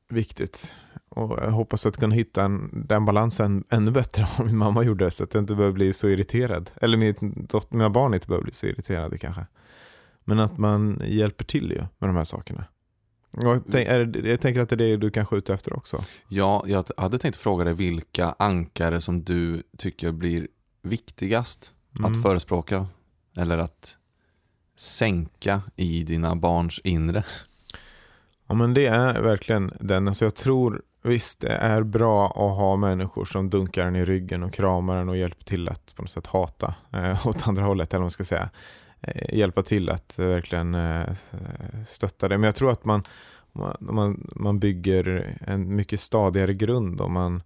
viktigt 0.10 0.72
och 1.10 1.40
jag 1.42 1.52
hoppas 1.52 1.86
att 1.86 1.98
kunna 1.98 2.16
hitta 2.16 2.44
en, 2.44 2.84
den 2.88 3.06
balansen 3.06 3.64
ännu 3.70 3.92
bättre 3.92 4.24
än 4.24 4.30
vad 4.38 4.48
min 4.48 4.58
mamma 4.58 4.84
gjorde 4.84 5.12
så 5.12 5.24
att 5.24 5.34
jag 5.34 5.42
inte 5.44 5.56
behöver 5.56 5.74
bli 5.74 5.94
så 5.94 6.08
irriterad. 6.08 6.70
Eller 6.82 6.98
min 6.98 7.16
dotter, 7.50 7.76
mina 7.76 7.90
barn 7.90 8.14
inte 8.14 8.28
behöver 8.28 8.44
bli 8.44 8.54
så 8.54 8.66
irriterade 8.66 9.18
kanske. 9.18 9.46
Men 10.24 10.40
att 10.40 10.58
man 10.58 11.02
hjälper 11.06 11.46
till 11.46 11.72
ju 11.72 11.78
med 11.98 12.10
de 12.10 12.16
här 12.16 12.24
sakerna. 12.24 12.66
Jag, 13.42 13.62
tänk, 13.72 14.14
det- 14.14 14.30
jag 14.30 14.42
tänker 14.42 14.62
att 14.62 14.70
det 14.70 14.76
är 14.76 14.78
det 14.78 14.98
du 14.98 15.10
kanske 15.12 15.36
är 15.36 15.38
ute 15.38 15.54
efter 15.54 15.74
också. 15.78 16.04
Ja, 16.30 16.64
jag 16.68 16.86
hade 16.98 17.20
tänkt 17.20 17.36
fråga 17.38 17.64
dig 17.64 17.74
vilka 17.74 18.36
ankare 18.40 19.02
som 19.02 19.24
du 19.24 19.64
tycker 19.78 20.12
blir 20.12 20.48
viktigast 20.82 21.74
Mm. 22.00 22.12
att 22.14 22.24
förespråka 22.24 22.88
eller 23.38 23.58
att 23.58 23.98
sänka 24.76 25.62
i 25.76 26.04
dina 26.04 26.36
barns 26.36 26.80
inre. 26.84 27.24
Ja 28.48 28.56
men 28.56 28.74
det 28.74 28.86
är 28.86 29.22
verkligen 29.22 29.74
den. 29.80 30.08
Alltså 30.08 30.25
jag 30.25 30.36
tror 30.36 30.82
visst 31.01 31.39
det 31.39 31.48
är 31.50 31.84
bra 31.84 32.25
att 32.27 32.58
ha 32.58 32.75
människor 32.75 33.25
som 33.25 33.50
dunkar 33.50 33.86
en 33.86 33.96
i 33.96 34.06
ryggen 34.06 34.44
och 34.44 34.54
kramar 34.54 34.96
en 34.96 35.10
och 35.10 35.18
hjälper 35.18 35.44
till 35.44 35.70
att 35.70 35.96
på 35.96 36.01
något 36.01 36.12
sätt 36.12 36.27
hata 36.27 36.75
eh, 36.94 37.27
åt 37.27 37.48
andra 37.48 37.63
hållet 37.63 37.94
eller 37.94 38.00
vad 38.00 38.04
man 38.04 38.12
ska 38.12 38.24
säga. 38.24 38.50
Eh, 39.01 39.38
hjälpa 39.38 39.63
till 39.63 39.89
att 39.89 40.20
eh, 40.20 40.25
verkligen 40.25 40.75
eh, 40.75 41.13
stötta 41.88 42.27
det. 42.27 42.38
Men 42.38 42.48
jag 42.48 42.56
tror 42.56 42.72
att 42.72 42.86
man, 42.86 43.04
man, 43.80 44.30
man, 44.36 44.60
bygger 44.60 45.38
en 45.42 45.75
mycket 45.75 46.00
stadigare 46.00 46.54
grund 46.54 47.01
om 47.01 47.13
man 47.13 47.44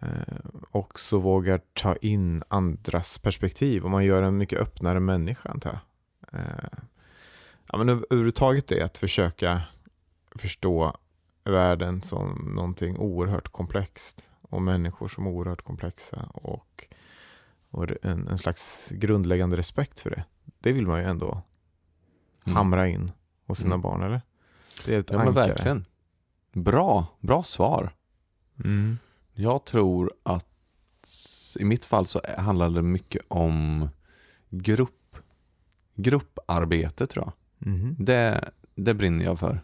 eh, 0.00 0.34
också 0.70 1.18
vågar 1.18 1.60
ta 1.72 1.96
in 1.96 2.42
andras 2.48 3.18
perspektiv 3.18 3.84
och 3.84 3.90
man 3.90 4.04
gör 4.04 4.22
en 4.22 4.36
mycket 4.36 4.60
öppnare 4.60 5.00
människa 5.00 5.48
antar 5.48 5.70
jag. 5.70 5.80
Eh, 6.40 6.78
ja, 7.72 7.78
men 7.78 7.88
överhuvudtaget 7.88 8.66
det 8.66 8.82
att 8.82 8.98
försöka 8.98 9.62
förstå 10.38 10.96
världen 11.44 12.02
som 12.02 12.52
någonting 12.54 12.98
oerhört 12.98 13.48
komplext 13.48 14.30
och 14.40 14.62
människor 14.62 15.08
som 15.08 15.26
oerhört 15.26 15.62
komplexa 15.62 16.28
och, 16.34 16.84
och 17.70 17.86
en, 18.02 18.28
en 18.28 18.38
slags 18.38 18.88
grundläggande 18.90 19.56
respekt 19.56 20.00
för 20.00 20.10
det. 20.10 20.24
Det 20.60 20.72
vill 20.72 20.86
man 20.86 21.00
ju 21.00 21.06
ändå 21.06 21.42
Mm. 22.46 22.56
hamra 22.56 22.88
in 22.88 23.12
hos 23.46 23.58
sina 23.58 23.74
Mm. 23.74 23.80
barn, 23.82 24.02
eller? 24.02 24.22
Det 24.86 24.94
är 24.94 25.00
ett 25.00 25.10
Ja 25.10 25.18
men 25.18 25.28
ankare. 25.28 25.46
verkligen. 25.48 25.84
Bra, 26.52 27.06
bra 27.20 27.42
svar. 27.42 27.92
Mm. 28.64 28.98
Jag 29.32 29.64
tror 29.64 30.12
att 30.22 30.46
i 31.58 31.64
mitt 31.64 31.84
fall 31.84 32.06
så 32.06 32.20
handlar 32.38 32.70
det 32.70 32.82
mycket 32.82 33.22
om 33.28 33.88
grupp, 34.50 35.16
grupparbete 35.94 37.06
tror 37.06 37.24
jag. 37.24 37.32
Mhm. 37.72 37.96
Det, 37.98 38.50
det 38.74 38.94
brinner 38.94 39.24
jag 39.24 39.38
för. 39.38 39.60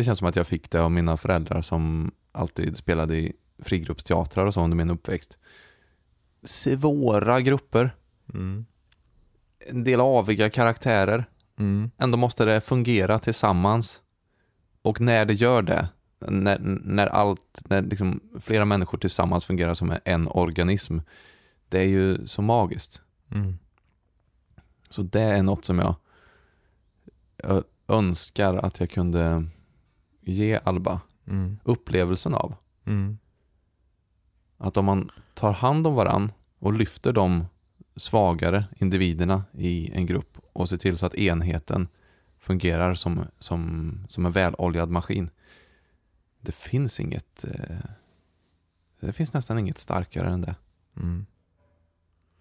Det 0.00 0.04
känns 0.04 0.18
som 0.18 0.28
att 0.28 0.36
jag 0.36 0.46
fick 0.46 0.70
det 0.70 0.80
av 0.80 0.90
mina 0.90 1.16
föräldrar 1.16 1.62
som 1.62 2.12
alltid 2.32 2.76
spelade 2.76 3.16
i 3.16 3.32
frigruppsteatrar 3.58 4.46
och 4.46 4.54
så 4.54 4.64
under 4.64 4.76
min 4.76 4.90
uppväxt. 4.90 5.38
Svåra 6.44 7.40
grupper, 7.40 7.94
Mm. 8.34 8.66
en 9.58 9.84
del 9.84 10.00
aviga 10.00 10.50
karaktärer. 10.50 11.24
Mm. 11.58 11.90
Ändå 11.98 12.18
måste 12.18 12.44
det 12.44 12.60
fungera 12.60 13.18
tillsammans. 13.18 14.02
Och 14.82 15.00
när 15.00 15.24
det 15.24 15.34
gör 15.34 15.62
det, 15.62 15.88
när, 16.18 16.58
när 16.84 17.06
allt, 17.06 17.62
när 17.64 17.82
liksom 17.82 18.20
flera 18.40 18.64
människor 18.64 18.98
tillsammans 18.98 19.44
fungerar 19.44 19.74
som 19.74 19.94
en 20.04 20.26
organism, 20.28 20.98
det 21.68 21.78
är 21.78 21.86
ju 21.86 22.26
så 22.26 22.42
magiskt. 22.42 23.02
Mm. 23.30 23.58
Så 24.90 25.02
det 25.02 25.22
är 25.22 25.42
något 25.42 25.64
som 25.64 25.78
jag 25.78 25.94
önskar 27.88 28.54
att 28.54 28.80
jag 28.80 28.90
kunde 28.90 29.44
ge 30.30 30.60
Alba 30.64 31.00
Mm. 31.26 31.58
upplevelsen 31.64 32.34
av. 32.34 32.54
Mm. 32.84 33.18
Att 34.56 34.76
om 34.76 34.84
man 34.84 35.10
tar 35.34 35.52
hand 35.52 35.86
om 35.86 35.94
varann 35.94 36.32
och 36.58 36.72
lyfter 36.72 37.12
de 37.12 37.44
svagare 37.96 38.64
individerna 38.76 39.44
i 39.52 39.90
en 39.92 40.06
grupp 40.06 40.38
och 40.52 40.68
ser 40.68 40.76
till 40.76 40.96
så 40.98 41.06
att 41.06 41.14
enheten 41.14 41.88
fungerar 42.38 42.94
som, 42.94 43.24
som, 43.38 43.92
som 44.08 44.26
en 44.26 44.32
väloljad 44.32 44.90
maskin. 44.90 45.30
Det 46.40 46.52
finns 46.52 47.00
inget 47.00 47.44
eh, 47.44 47.76
det 49.00 49.12
finns 49.12 49.32
nästan 49.32 49.58
inget 49.58 49.78
starkare 49.78 50.28
än 50.30 50.40
det. 50.40 50.54
Mm. 50.96 51.26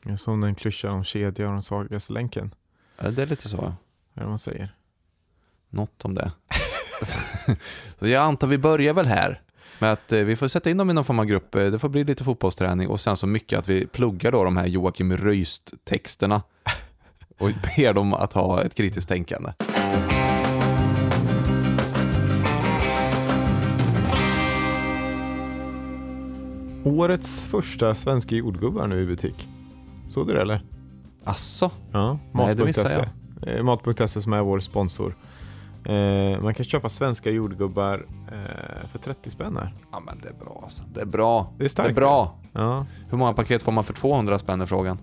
Det 0.04 0.12
är 0.12 0.16
som 0.16 0.42
den 0.42 0.56
klyschan 0.56 0.92
om 0.94 1.04
kedja 1.04 1.48
och 1.48 1.54
den 1.54 1.62
svagaste 1.64 2.14
länken. 2.14 2.54
Ja, 2.98 3.12
Det 3.12 3.22
är 3.22 3.28
lite 3.28 3.50
så. 3.50 3.76
Är 4.14 4.22
det 4.24 4.28
man 4.28 4.40
säger? 4.40 4.76
Något 5.70 6.06
om 6.06 6.16
det. 6.16 6.32
så 8.00 8.08
jag 8.08 8.24
antar 8.24 8.48
vi 8.48 8.58
börjar 8.58 8.94
väl 8.94 9.06
här. 9.08 9.42
Med 9.80 9.92
att 9.94 10.14
eh, 10.14 10.20
vi 10.20 10.36
får 10.36 10.48
sätta 10.48 10.70
in 10.70 10.78
dem 10.78 10.90
i 10.90 10.94
någon 10.94 11.06
form 11.06 11.20
av 11.20 11.26
grupp. 11.26 11.56
Eh, 11.56 11.66
Det 11.66 11.80
får 11.80 11.90
bli 11.90 12.04
lite 12.04 12.24
fotbollsträning 12.24 12.88
och 12.88 13.00
sen 13.00 13.18
så 13.18 13.28
mycket 13.28 13.60
att 13.60 13.70
vi 13.70 13.86
pluggar 13.88 14.32
då 14.32 14.44
de 14.44 14.58
här 14.58 14.68
Joakim 14.68 15.18
Röist-texterna. 15.18 16.42
Och 17.38 17.50
ber 17.78 17.94
dem 17.94 18.14
att 18.14 18.34
ha 18.34 18.64
ett 18.64 18.76
kritiskt 18.76 19.10
tänkande. 19.10 19.52
Årets 26.84 27.46
första 27.46 27.96
svenska 27.96 28.36
jordgubbar 28.36 28.88
nu 28.88 29.02
i 29.02 29.06
butik. 29.06 29.48
Såg 30.08 30.28
du 30.28 30.34
det 30.34 30.42
eller? 30.42 30.62
Asså? 31.24 31.72
Ja, 31.92 32.20
missade 32.34 32.66
Mat.se. 32.66 33.06
Eh, 33.52 33.64
Mat.se 33.64 34.08
som 34.22 34.34
är 34.34 34.42
vår 34.42 34.60
sponsor. 34.60 35.16
Eh, 35.86 36.42
man 36.42 36.54
kan 36.54 36.66
köpa 36.66 36.90
svenska 36.90 37.32
jordgubbar 37.32 38.06
eh, 38.32 38.88
för 38.92 39.00
30 39.00 39.30
spänn 39.30 39.58
här. 39.58 39.74
Ja 39.92 40.00
men 40.00 40.20
det 40.24 40.30
är 40.30 40.34
bra 40.34 40.60
alltså. 40.64 40.84
Det 40.94 41.02
är 41.02 41.06
bra. 41.06 41.54
Det 41.58 41.66
är 41.66 41.70
starkt. 41.70 41.88
Det 41.88 41.92
är 41.92 41.96
bra. 42.02 42.40
Ja, 42.54 42.86
Hur 43.10 43.18
många 43.18 43.34
paket 43.34 43.62
får 43.62 43.72
man 43.72 43.84
för 43.84 43.94
200 43.94 44.40
spänn 44.40 44.62
är 44.62 44.66
frågan? 44.66 44.98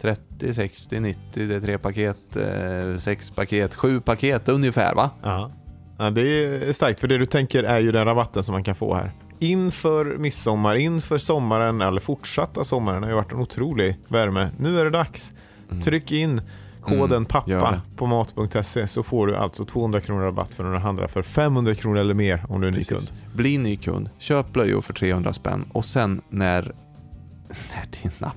30, 0.00 0.54
60, 0.54 1.00
90, 1.00 1.20
det 1.34 1.54
är 1.54 1.60
tre 1.60 1.78
paket, 1.78 2.36
eh, 2.36 2.96
sex 2.98 3.30
paket, 3.30 3.74
sju 3.74 4.00
paket 4.00 4.48
ungefär 4.48 4.94
va? 4.94 5.10
ja. 5.22 5.50
ja, 5.98 6.10
det 6.10 6.22
är 6.68 6.72
starkt 6.72 7.00
för 7.00 7.08
det 7.08 7.18
du 7.18 7.26
tänker 7.26 7.64
är 7.64 7.80
ju 7.80 7.92
den 7.92 8.04
rabatten 8.04 8.42
som 8.44 8.52
man 8.52 8.64
kan 8.64 8.74
få 8.74 8.94
här. 8.94 9.12
Inför 9.38 10.04
midsommar, 10.04 10.74
inför 10.74 11.18
sommaren 11.18 11.80
eller 11.80 12.00
fortsatta 12.00 12.64
sommaren 12.64 13.02
har 13.02 13.10
ju 13.10 13.16
varit 13.16 13.32
en 13.32 13.38
otrolig 13.38 13.96
värme. 14.08 14.50
Nu 14.58 14.80
är 14.80 14.84
det 14.84 14.90
dags. 14.90 15.32
Tryck 15.84 16.12
in 16.12 16.40
koden 16.86 17.12
Mm, 17.16 17.24
PAPPA 17.24 17.70
det. 17.70 17.80
på 17.96 18.06
mat.se 18.06 18.88
så 18.88 19.02
får 19.02 19.26
du 19.26 19.36
alltså 19.36 19.64
200 19.64 20.00
kronor 20.00 20.22
rabatt 20.22 20.54
för 20.54 20.64
när 20.64 20.72
du 20.72 20.78
handlar 20.78 21.06
för 21.06 21.22
500 21.22 21.74
kronor 21.74 21.98
eller 22.00 22.14
mer 22.14 22.44
om 22.48 22.60
du 22.60 22.66
är 22.66 22.70
ny 22.72 22.84
kund. 22.84 23.00
Precis. 23.00 23.12
Bli 23.34 23.58
ny 23.58 23.76
kund, 23.76 24.10
köp 24.18 24.52
blöjor 24.52 24.80
för 24.80 24.92
300 24.94 25.32
spänn 25.32 25.64
och 25.72 25.84
sen 25.84 26.20
när, 26.28 26.74
när 27.48 27.86
dina 28.02 28.32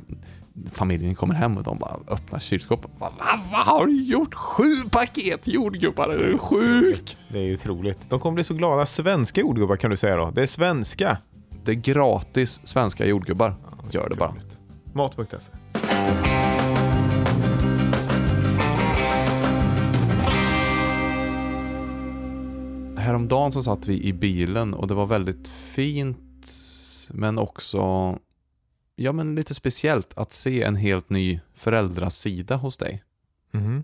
familjen 0.72 1.16
kommer 1.16 1.36
hem 1.36 1.58
och 1.58 1.64
de 1.64 1.78
bara 1.78 1.96
öppnar 2.08 2.40
kylskåpet. 2.40 2.92
Vad, 2.98 3.12
vad, 3.20 3.40
vad 3.52 3.66
har 3.66 3.86
du 3.86 4.04
gjort? 4.04 4.34
Sju 4.34 4.76
paket 4.92 5.48
jordgubbar, 5.48 6.10
är 6.10 6.18
du 6.18 6.38
sjuk? 6.38 7.18
Det 7.30 7.40
är 7.40 7.44
ju 7.44 7.54
otroligt. 7.54 8.10
De 8.10 8.20
kommer 8.20 8.36
bli 8.36 8.44
så 8.44 8.54
glada. 8.54 8.86
Svenska 8.86 9.42
jordgubbar 9.42 9.76
kan 9.76 9.92
du 9.92 9.98
säga 9.98 10.18
då. 10.18 10.32
Det 10.32 10.42
är 10.42 10.46
svenska. 10.46 11.18
Det 11.64 11.72
är 11.72 11.76
gratis 11.76 12.60
svenska 12.64 13.06
jordgubbar. 13.06 13.56
Gör 13.92 14.10
det 14.10 14.16
bara. 14.18 14.34
Mat.se. 14.94 15.52
Häromdagen 23.00 23.52
så 23.52 23.64
satt 23.64 23.88
vi 23.88 24.04
i 24.04 24.14
bilen 24.14 24.74
och 24.74 24.88
det 24.88 24.94
var 24.94 25.06
väldigt 25.06 25.48
fint 25.48 26.52
men 27.10 27.38
också 27.38 27.80
ja 28.96 29.12
men 29.12 29.36
lite 29.36 29.56
speciellt 29.56 30.18
att 30.18 30.34
se 30.34 30.64
en 30.64 30.76
helt 30.76 31.10
ny 31.10 31.40
föräldrasida 31.54 32.56
hos 32.56 32.78
dig. 32.78 33.04
Mhm. 33.52 33.84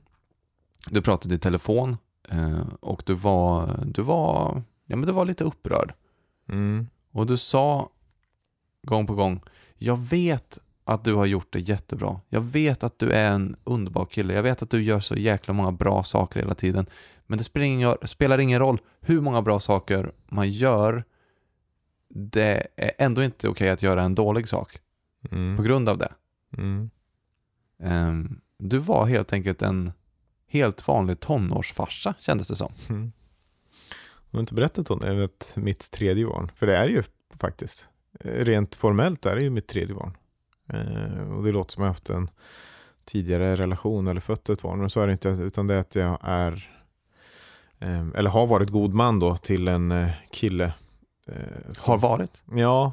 Du 0.89 1.01
pratade 1.01 1.35
i 1.35 1.39
telefon 1.39 1.97
eh, 2.29 2.67
och 2.79 3.03
du 3.05 3.13
var, 3.13 3.79
du 3.85 4.01
var, 4.01 4.63
ja 4.85 4.95
men 4.95 5.07
du 5.07 5.13
var 5.13 5.25
lite 5.25 5.43
upprörd. 5.43 5.93
Mm. 6.49 6.87
Och 7.11 7.25
du 7.25 7.37
sa 7.37 7.89
gång 8.83 9.07
på 9.07 9.13
gång, 9.15 9.41
jag 9.77 9.99
vet 9.99 10.59
att 10.83 11.03
du 11.03 11.13
har 11.13 11.25
gjort 11.25 11.53
det 11.53 11.59
jättebra. 11.59 12.19
Jag 12.29 12.41
vet 12.41 12.83
att 12.83 12.99
du 12.99 13.11
är 13.11 13.31
en 13.31 13.55
underbar 13.63 14.05
kille. 14.05 14.33
Jag 14.33 14.43
vet 14.43 14.61
att 14.61 14.69
du 14.69 14.83
gör 14.83 14.99
så 14.99 15.15
jäkla 15.15 15.53
många 15.53 15.71
bra 15.71 16.03
saker 16.03 16.39
hela 16.39 16.55
tiden. 16.55 16.85
Men 17.27 17.37
det 17.37 17.43
spelar 17.43 17.65
ingen, 17.65 17.95
spelar 18.03 18.37
ingen 18.39 18.59
roll 18.59 18.79
hur 19.01 19.21
många 19.21 19.41
bra 19.41 19.59
saker 19.59 20.11
man 20.25 20.49
gör. 20.49 21.03
Det 22.09 22.67
är 22.75 22.91
ändå 22.97 23.23
inte 23.23 23.49
okej 23.49 23.69
att 23.69 23.83
göra 23.83 24.03
en 24.03 24.15
dålig 24.15 24.47
sak 24.47 24.77
Mm. 25.31 25.57
på 25.57 25.63
grund 25.63 25.89
av 25.89 25.97
det. 25.97 26.11
Mm. 26.57 26.89
Ehm, 27.79 28.39
du 28.57 28.77
var 28.77 29.05
helt 29.05 29.33
enkelt 29.33 29.61
en 29.61 29.91
helt 30.47 30.87
vanlig 30.87 31.19
tonårsfarsa 31.19 32.13
kändes 32.19 32.47
det 32.47 32.55
som. 32.55 32.71
Mm. 32.89 33.11
Du 34.31 34.37
har 34.37 34.39
inte 34.41 34.53
berättat 34.53 34.91
om 34.91 34.99
det, 34.99 35.07
jag 35.07 35.15
vet, 35.15 35.55
mitt 35.55 35.91
tredje 35.91 36.25
barn. 36.25 36.51
För 36.55 36.67
det 36.67 36.77
är 36.77 36.87
ju 36.87 37.03
faktiskt. 37.33 37.85
eh, 38.19 38.31
Rent 38.45 38.75
formellt 38.75 39.25
är 39.25 39.35
det 39.35 39.41
ju 39.41 39.49
mitt 39.49 39.67
tredje 39.67 39.95
barn. 39.95 40.17
Eh, 40.69 41.31
och 41.37 41.43
det 41.43 41.51
låter 41.51 41.71
som 41.73 41.83
att 41.83 41.85
jag 41.85 41.89
haft 41.91 42.09
en 42.09 42.29
tidigare 43.05 43.55
relation 43.55 44.07
eller 44.07 44.21
fött 44.21 44.49
ett 44.49 44.61
barn. 44.61 44.79
Men 44.79 44.89
så 44.89 45.01
är 45.01 45.07
det 45.07 45.13
inte. 45.13 45.29
Utan 45.29 45.67
det 45.67 45.73
är 45.75 45.79
att 45.79 45.95
jag 45.95 46.19
är, 46.21 46.74
eller 47.79 48.29
har 48.29 48.47
varit 48.47 48.69
god 48.69 48.93
man 48.93 49.19
då 49.19 49.35
till 49.35 49.67
en 49.67 49.91
eh, 49.91 50.09
kille 50.31 50.73
Eh, 51.27 51.73
så- 51.73 51.91
Har 51.91 51.97
varit? 51.97 52.41
Ja, 52.55 52.91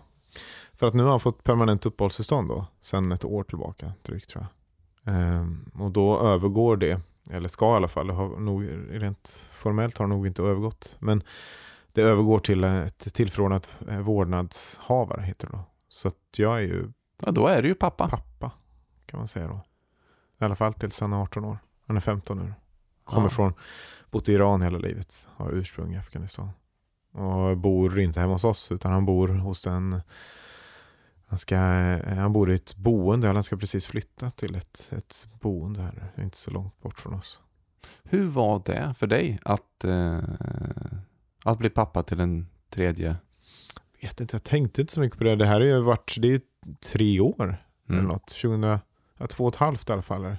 för 0.72 0.86
att 0.86 0.94
nu 0.94 1.02
har 1.02 1.10
han 1.10 1.20
fått 1.20 1.44
permanent 1.44 1.86
uppehållstillstånd 1.86 2.48
då, 2.48 2.66
sen 2.80 3.12
ett 3.12 3.24
år 3.24 3.42
tillbaka 3.44 3.92
drygt 4.02 4.30
tror 4.30 4.46
jag. 5.04 5.14
Ehm, 5.14 5.70
och 5.74 5.90
då 5.90 6.20
övergår 6.20 6.76
det, 6.76 7.00
eller 7.30 7.48
ska 7.48 7.72
i 7.72 7.76
alla 7.76 7.88
fall, 7.88 8.10
har 8.10 8.28
nog, 8.40 8.68
rent 8.90 9.46
formellt 9.50 9.98
har 9.98 10.06
det 10.06 10.14
nog 10.14 10.26
inte 10.26 10.42
övergått, 10.42 10.96
men 10.98 11.22
det 11.92 12.02
övergår 12.02 12.38
till 12.38 12.64
ett 12.64 13.14
tillförordnat 13.14 13.78
eh, 13.88 13.98
vårdnadshavare 13.98 15.22
heter 15.22 15.46
det 15.46 15.52
då. 15.56 15.64
Så 15.88 16.08
att 16.08 16.14
jag 16.36 16.56
är 16.56 16.60
ju 16.62 16.92
Ja, 17.24 17.30
då 17.32 17.46
är 17.46 17.62
du 17.62 17.68
ju 17.68 17.74
pappa. 17.74 18.08
pappa 18.08 18.50
kan 19.06 19.18
man 19.18 19.28
säga 19.28 19.48
då. 19.48 19.60
I 20.40 20.44
alla 20.44 20.54
fall 20.56 20.74
tills 20.74 21.00
han 21.00 21.12
är 21.12 21.22
18 21.22 21.44
år. 21.44 21.58
Han 21.86 21.96
är 21.96 22.00
15 22.00 22.38
nu. 22.38 22.52
Kommer 23.04 23.26
Ja. 23.26 23.30
från, 23.30 23.52
bott 24.10 24.28
i 24.28 24.32
Iran 24.32 24.62
hela 24.62 24.78
livet. 24.78 25.26
Har 25.36 25.50
ursprung 25.52 25.94
i 25.94 25.98
Afghanistan. 25.98 26.50
Och 27.12 27.56
bor 27.56 28.00
inte 28.00 28.20
hemma 28.20 28.32
hos 28.32 28.44
oss 28.44 28.72
utan 28.72 28.92
han 28.92 29.06
bor 29.06 29.28
hos 29.28 29.66
en 29.66 30.00
han, 31.26 31.38
ska, 31.38 31.56
han 32.14 32.32
bor 32.32 32.50
i 32.50 32.54
ett 32.54 32.76
boende, 32.76 33.26
eller 33.26 33.34
han 33.34 33.44
ska 33.44 33.56
precis 33.56 33.86
flytta 33.86 34.30
till 34.30 34.54
ett, 34.54 34.92
ett 34.92 35.28
boende 35.40 35.80
här, 35.82 36.12
inte 36.18 36.36
så 36.36 36.50
långt 36.50 36.80
bort 36.82 37.00
från 37.00 37.14
oss. 37.14 37.40
Hur 38.04 38.22
var 38.28 38.62
det 38.66 38.94
för 38.98 39.06
dig 39.06 39.38
att, 39.44 39.84
eh, 39.84 40.18
att 41.44 41.58
bli 41.58 41.70
pappa 41.70 42.02
till 42.02 42.20
en 42.20 42.46
tredje? 42.70 43.16
Jag 43.98 44.08
vet 44.08 44.20
inte, 44.20 44.34
jag 44.34 44.44
tänkte 44.44 44.80
inte 44.80 44.92
så 44.92 45.00
mycket 45.00 45.18
på 45.18 45.24
det. 45.24 45.36
Det 45.36 45.46
här 45.46 45.60
har 45.60 45.66
ju 45.66 45.80
varit, 45.80 46.14
det 46.18 46.34
är 46.34 46.40
tre 46.92 47.20
år 47.20 47.34
eller 47.88 47.98
Mm. 47.98 48.04
något. 48.04 48.26
2000, 48.28 48.62
ja, 49.18 49.26
två 49.26 49.44
och 49.44 49.54
ett 49.54 49.60
halvt 49.60 49.88
i 49.88 49.92
alla 49.92 50.02
fall. 50.02 50.36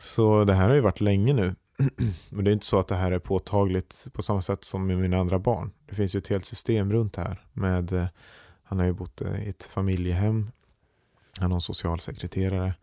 Så 0.00 0.44
det 0.44 0.54
här 0.54 0.68
har 0.68 0.74
ju 0.74 0.80
varit 0.80 1.00
länge 1.00 1.32
nu. 1.32 1.54
Men 2.28 2.44
det 2.44 2.50
är 2.50 2.52
inte 2.52 2.66
så 2.66 2.78
att 2.78 2.88
det 2.88 2.94
här 2.94 3.10
är 3.10 3.18
påtagligt 3.18 4.06
på 4.12 4.22
samma 4.22 4.42
sätt 4.42 4.64
som 4.64 4.86
med 4.86 4.98
mina 4.98 5.18
andra 5.18 5.38
barn. 5.38 5.70
Det 5.88 5.94
finns 5.94 6.14
ju 6.14 6.18
ett 6.18 6.28
helt 6.28 6.44
system 6.44 6.92
runt 6.92 7.12
det 7.12 7.22
här. 7.22 7.44
Med, 7.52 7.92
eh, 7.92 8.06
han 8.62 8.78
har 8.78 8.86
ju 8.86 8.92
bott 8.92 9.20
eh, 9.20 9.46
i 9.46 9.48
ett 9.48 9.64
familjehem. 9.64 10.50
Han 11.38 11.50
har 11.50 11.56
en 11.56 11.60
socialsekreterare. 11.60 12.74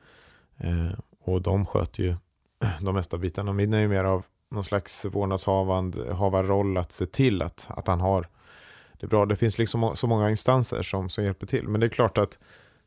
Eh, 0.57 0.99
och 1.19 1.41
de 1.41 1.65
sköter 1.65 2.03
ju 2.03 2.15
de 2.81 2.95
mesta 2.95 3.17
bitarna. 3.17 3.53
Min 3.53 3.73
är 3.73 3.79
ju 3.79 3.87
mer 3.87 4.03
av 4.03 4.25
någon 4.51 4.63
slags 4.63 5.05
vårdnadshavarroll 5.05 6.77
att 6.77 6.91
se 6.91 7.05
till 7.05 7.41
att, 7.41 7.67
att 7.69 7.87
han 7.87 7.99
har 7.99 8.27
det 8.99 9.07
bra. 9.07 9.25
Det 9.25 9.35
finns 9.35 9.57
liksom 9.57 9.95
så 9.95 10.07
många 10.07 10.29
instanser 10.29 10.81
som, 10.81 11.09
som 11.09 11.23
hjälper 11.23 11.47
till. 11.47 11.67
Men 11.67 11.81
det 11.81 11.87
är 11.87 11.89
klart 11.89 12.17
att 12.17 12.37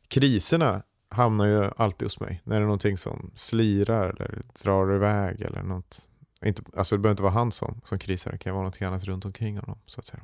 kriserna 0.07 0.83
hamnar 1.11 1.45
ju 1.45 1.69
alltid 1.77 2.05
hos 2.05 2.19
mig. 2.19 2.41
När 2.43 2.55
det 2.55 2.61
är 2.61 2.65
någonting 2.65 2.97
som 2.97 3.31
slirar 3.35 4.09
eller 4.09 4.41
drar 4.63 4.95
iväg 4.95 5.41
eller 5.41 5.63
något. 5.63 6.07
Inte, 6.45 6.61
alltså 6.75 6.95
det 6.95 6.99
behöver 6.99 7.13
inte 7.13 7.23
vara 7.23 7.33
han 7.33 7.51
som, 7.51 7.81
som 7.85 7.99
krisar. 7.99 8.31
Det 8.31 8.37
kan 8.37 8.55
vara 8.55 8.65
något 8.65 8.81
annat 8.81 9.03
runt 9.03 9.25
omkring 9.25 9.57
honom. 9.57 9.79
Så 9.85 9.99
att 9.99 10.05
säga. 10.05 10.23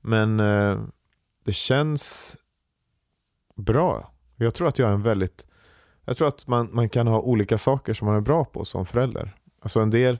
Men 0.00 0.40
eh, 0.40 0.80
det 1.44 1.52
känns 1.52 2.36
bra. 3.54 4.12
Jag 4.36 4.54
tror 4.54 4.68
att 4.68 4.78
jag 4.78 4.88
är 4.88 4.94
en 4.94 5.02
väldigt... 5.02 5.46
Jag 6.04 6.16
tror 6.16 6.28
att 6.28 6.46
man, 6.46 6.68
man 6.72 6.88
kan 6.88 7.06
ha 7.06 7.20
olika 7.20 7.58
saker 7.58 7.94
som 7.94 8.06
man 8.06 8.16
är 8.16 8.20
bra 8.20 8.44
på 8.44 8.64
som 8.64 8.86
förälder. 8.86 9.36
Alltså 9.60 9.80
en 9.80 9.90
del 9.90 10.18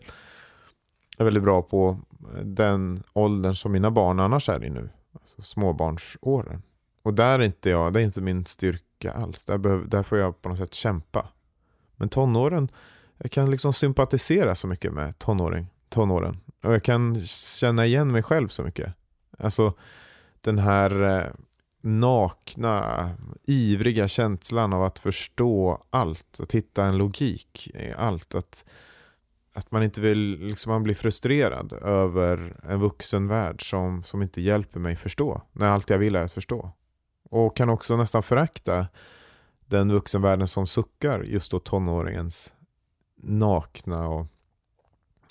är 1.19 1.25
väldigt 1.25 1.43
bra 1.43 1.63
på 1.63 2.01
den 2.43 3.03
åldern 3.13 3.55
som 3.55 3.73
mina 3.73 3.91
barn 3.91 4.21
annars 4.21 4.49
är 4.49 4.65
i 4.65 4.71
nu. 4.71 4.89
Alltså 5.13 5.43
småbarnsåren. 5.43 6.63
Och 7.03 7.15
där 7.15 7.39
är 7.39 7.43
inte 7.43 7.71
jag, 7.71 7.93
det 7.93 8.01
är 8.01 8.05
inte 8.05 8.21
min 8.21 8.47
styrka 8.47 8.88
alls. 9.07 9.45
Där, 9.45 9.59
behöv, 9.59 9.89
där 9.89 10.03
får 10.03 10.19
jag 10.19 10.43
på 10.43 10.49
något 10.49 10.59
sätt 10.59 10.75
kämpa. 10.75 11.29
Men 11.97 12.09
tonåren, 12.09 12.69
jag 13.19 13.31
kan 13.31 13.51
liksom 13.51 13.73
sympatisera 13.73 14.55
så 14.55 14.67
mycket 14.67 14.93
med 14.93 15.19
tonåring, 15.19 15.67
tonåren. 15.89 16.41
Och 16.63 16.75
jag 16.75 16.83
kan 16.83 17.21
känna 17.61 17.87
igen 17.87 18.13
mig 18.13 18.23
själv 18.23 18.49
så 18.49 18.63
mycket. 18.63 18.95
Alltså 19.39 19.75
den 20.41 20.59
här 20.59 21.03
eh, 21.03 21.33
nakna, 21.81 23.11
ivriga 23.43 24.09
känslan 24.09 24.73
av 24.73 24.85
att 24.85 24.99
förstå 24.99 25.85
allt. 25.91 26.41
Att 26.41 26.53
hitta 26.53 26.85
en 26.85 26.99
logik 26.99 27.71
i 27.75 27.93
allt. 27.97 28.35
Att 28.35 28.65
att 29.59 29.71
man 29.71 29.83
inte 29.83 30.01
vill, 30.01 30.39
liksom 30.41 30.73
man 30.73 30.83
blir 30.83 30.95
frustrerad 30.95 31.73
över 31.73 32.57
en 32.69 32.81
vuxen 32.81 33.29
värld 33.29 33.71
som, 33.71 34.03
som 34.03 34.23
inte 34.23 34.41
hjälper 34.41 34.81
mig 34.81 34.97
förstå. 34.97 35.43
När 35.53 35.69
allt 35.69 35.91
jag 35.91 35.99
vill 35.99 36.17
är 36.17 36.23
att 36.23 36.33
förstå. 36.33 36.73
Och 37.29 37.57
kan 37.57 37.69
också 37.69 37.97
nästan 37.97 38.23
förakta 38.23 38.87
den 39.67 39.93
vuxenvärlden 39.93 40.49
som 40.49 40.67
suckar 40.67 41.23
just 41.23 41.51
då 41.51 41.59
tonåringens 41.59 42.53
nakna 43.17 44.09
och 44.09 44.27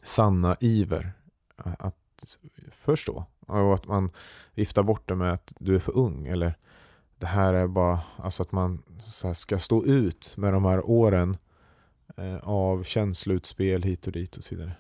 sanna 0.03 0.57
iver 0.59 1.13
att 1.57 2.37
förstå. 2.71 3.25
Och 3.39 3.73
att 3.73 3.87
man 3.87 4.11
viftar 4.53 4.83
bort 4.83 5.07
det 5.07 5.15
med 5.15 5.33
att 5.33 5.53
du 5.59 5.75
är 5.75 5.79
för 5.79 5.97
ung. 5.97 6.27
Eller 6.27 6.57
det 7.17 7.25
här 7.25 7.53
är 7.53 7.67
bara, 7.67 7.99
alltså 8.17 8.43
att 8.43 8.51
man 8.51 8.83
så 9.03 9.27
här 9.27 9.33
ska 9.33 9.59
stå 9.59 9.85
ut 9.85 10.33
med 10.37 10.53
de 10.53 10.65
här 10.65 10.89
åren 10.89 11.37
eh, 12.17 12.37
av 12.37 12.83
känsloutspel 12.83 13.83
hit 13.83 14.07
och 14.07 14.13
dit 14.13 14.37
och 14.37 14.43
så 14.43 14.55
vidare. 14.55 14.75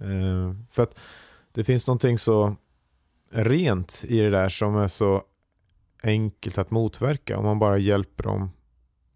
Eh, 0.00 0.54
för 0.70 0.82
att 0.82 0.98
det 1.52 1.64
finns 1.64 1.86
någonting 1.86 2.18
så 2.18 2.56
rent 3.30 4.04
i 4.04 4.20
det 4.20 4.30
där 4.30 4.48
som 4.48 4.76
är 4.76 4.88
så 4.88 5.24
enkelt 6.02 6.58
att 6.58 6.70
motverka 6.70 7.38
om 7.38 7.44
man 7.44 7.58
bara 7.58 7.78
hjälper 7.78 8.24
dem 8.24 8.50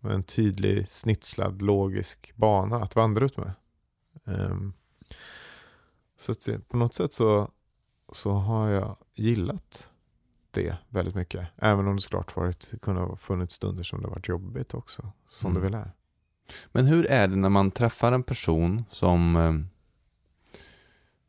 med 0.00 0.12
en 0.12 0.22
tydlig 0.22 0.88
snitslad 0.88 1.62
logisk 1.62 2.32
bana 2.36 2.76
att 2.76 2.96
vandra 2.96 3.24
ut 3.24 3.36
med. 3.36 3.52
Eh, 4.26 4.56
så 6.18 6.34
det, 6.46 6.68
på 6.68 6.76
något 6.76 6.94
sätt 6.94 7.12
så, 7.12 7.50
så 8.12 8.30
har 8.32 8.68
jag 8.68 8.96
gillat 9.14 9.88
det 10.50 10.76
väldigt 10.88 11.14
mycket. 11.14 11.48
Även 11.56 11.86
om 11.88 11.96
det 11.96 12.02
såklart 12.02 12.36
varit, 12.36 12.70
kunde 12.82 13.00
ha 13.00 13.16
funnits 13.16 13.54
stunder 13.54 13.82
som 13.82 14.02
det 14.02 14.08
varit 14.08 14.28
jobbigt 14.28 14.74
också. 14.74 15.12
Som 15.28 15.50
Mm. 15.50 15.62
det 15.62 15.68
väl 15.70 15.80
är. 15.80 15.92
Men 16.72 16.86
hur 16.86 17.06
är 17.06 17.28
det 17.28 17.36
när 17.36 17.48
man 17.48 17.70
träffar 17.70 18.12
en 18.12 18.22
person 18.22 18.84
som, 18.90 19.36
eh, 19.36 19.52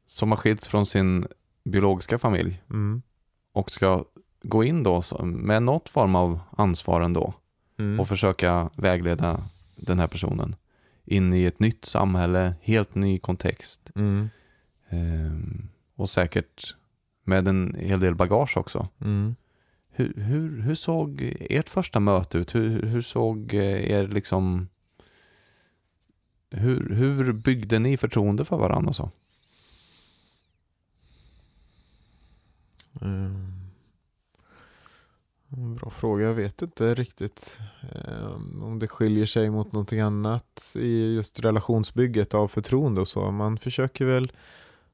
som 0.05 0.31
har 0.31 0.37
skilts 0.37 0.67
från 0.67 0.85
sin 0.85 1.27
biologiska 1.63 2.19
familj 2.19 2.61
Mm. 2.69 3.01
och 3.51 3.71
ska 3.71 4.05
gå 4.43 4.63
in 4.63 4.83
då 4.83 5.01
med 5.23 5.63
något 5.63 5.89
form 5.89 6.15
av 6.15 6.39
ansvar 6.57 7.01
ändå 7.01 7.33
Mm. 7.77 7.99
och 7.99 8.07
försöka 8.07 8.69
vägleda 8.75 9.43
den 9.75 9.99
här 9.99 10.07
personen 10.07 10.55
in 11.05 11.33
i 11.33 11.43
ett 11.43 11.59
nytt 11.59 11.85
samhälle, 11.85 12.55
helt 12.61 12.95
ny 12.95 13.19
kontext 13.19 13.91
Mm. 13.95 14.29
eh, 14.89 15.63
och 15.95 16.09
säkert 16.09 16.75
med 17.23 17.47
en 17.47 17.75
hel 17.79 17.99
del 17.99 18.15
bagage 18.15 18.57
också. 18.57 18.87
Mm. 19.01 19.35
Hur, 19.91 20.13
hur, 20.17 20.61
hur 20.61 20.75
såg 20.75 21.35
ert 21.39 21.69
första 21.69 21.99
möte 21.99 22.37
ut? 22.37 22.55
Hur, 22.55 22.81
hur 22.81 23.01
såg 23.01 23.53
eh, 23.53 23.91
er 23.91 24.07
liksom... 24.07 24.67
Hur, 26.51 26.89
hur 26.95 27.31
byggde 27.31 27.79
ni 27.79 27.97
förtroende 27.97 28.45
för 28.45 28.57
varandra 28.57 28.89
och 28.89 28.95
så? 28.95 29.11
Ehm. 33.01 33.52
Mm, 35.57 35.75
bra 35.75 35.89
fråga. 35.89 36.25
Jag 36.25 36.33
vet 36.33 36.61
inte 36.61 36.93
riktigt 36.93 37.59
eh, 37.91 38.25
om 38.63 38.79
det 38.79 38.87
skiljer 38.87 39.25
sig 39.25 39.49
mot 39.49 39.71
någonting 39.71 39.99
annat 39.99 40.71
i 40.75 41.13
just 41.15 41.39
relationsbygget 41.39 42.33
av 42.33 42.47
förtroende 42.47 43.01
och 43.01 43.07
så. 43.07 43.31
Man 43.31 43.57
försöker 43.57 44.05
väl 44.05 44.31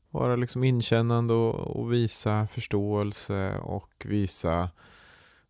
vara 0.09 0.35
liksom 0.35 0.63
inkännande 0.63 1.33
och, 1.33 1.55
och 1.55 1.93
visa 1.93 2.47
förståelse 2.47 3.57
och 3.57 4.05
visa 4.05 4.69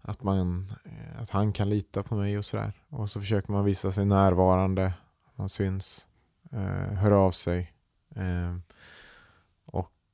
att, 0.01 0.23
man, 0.23 0.73
eh, 0.85 1.21
att 1.21 1.29
han 1.29 1.53
kan 1.53 1.69
lita 1.69 2.03
på 2.03 2.15
mig 2.15 2.37
och 2.37 2.45
sådär. 2.45 2.73
Och 2.89 3.09
så 3.09 3.19
försöker 3.19 3.51
man 3.51 3.65
visa 3.65 3.91
sig 3.91 4.05
närvarande. 4.05 4.93
Man 5.35 5.49
syns, 5.49 6.07
eh, 6.51 6.93
hör 6.93 7.11
av 7.11 7.31
sig. 7.31 7.73
Eh, 8.15 8.55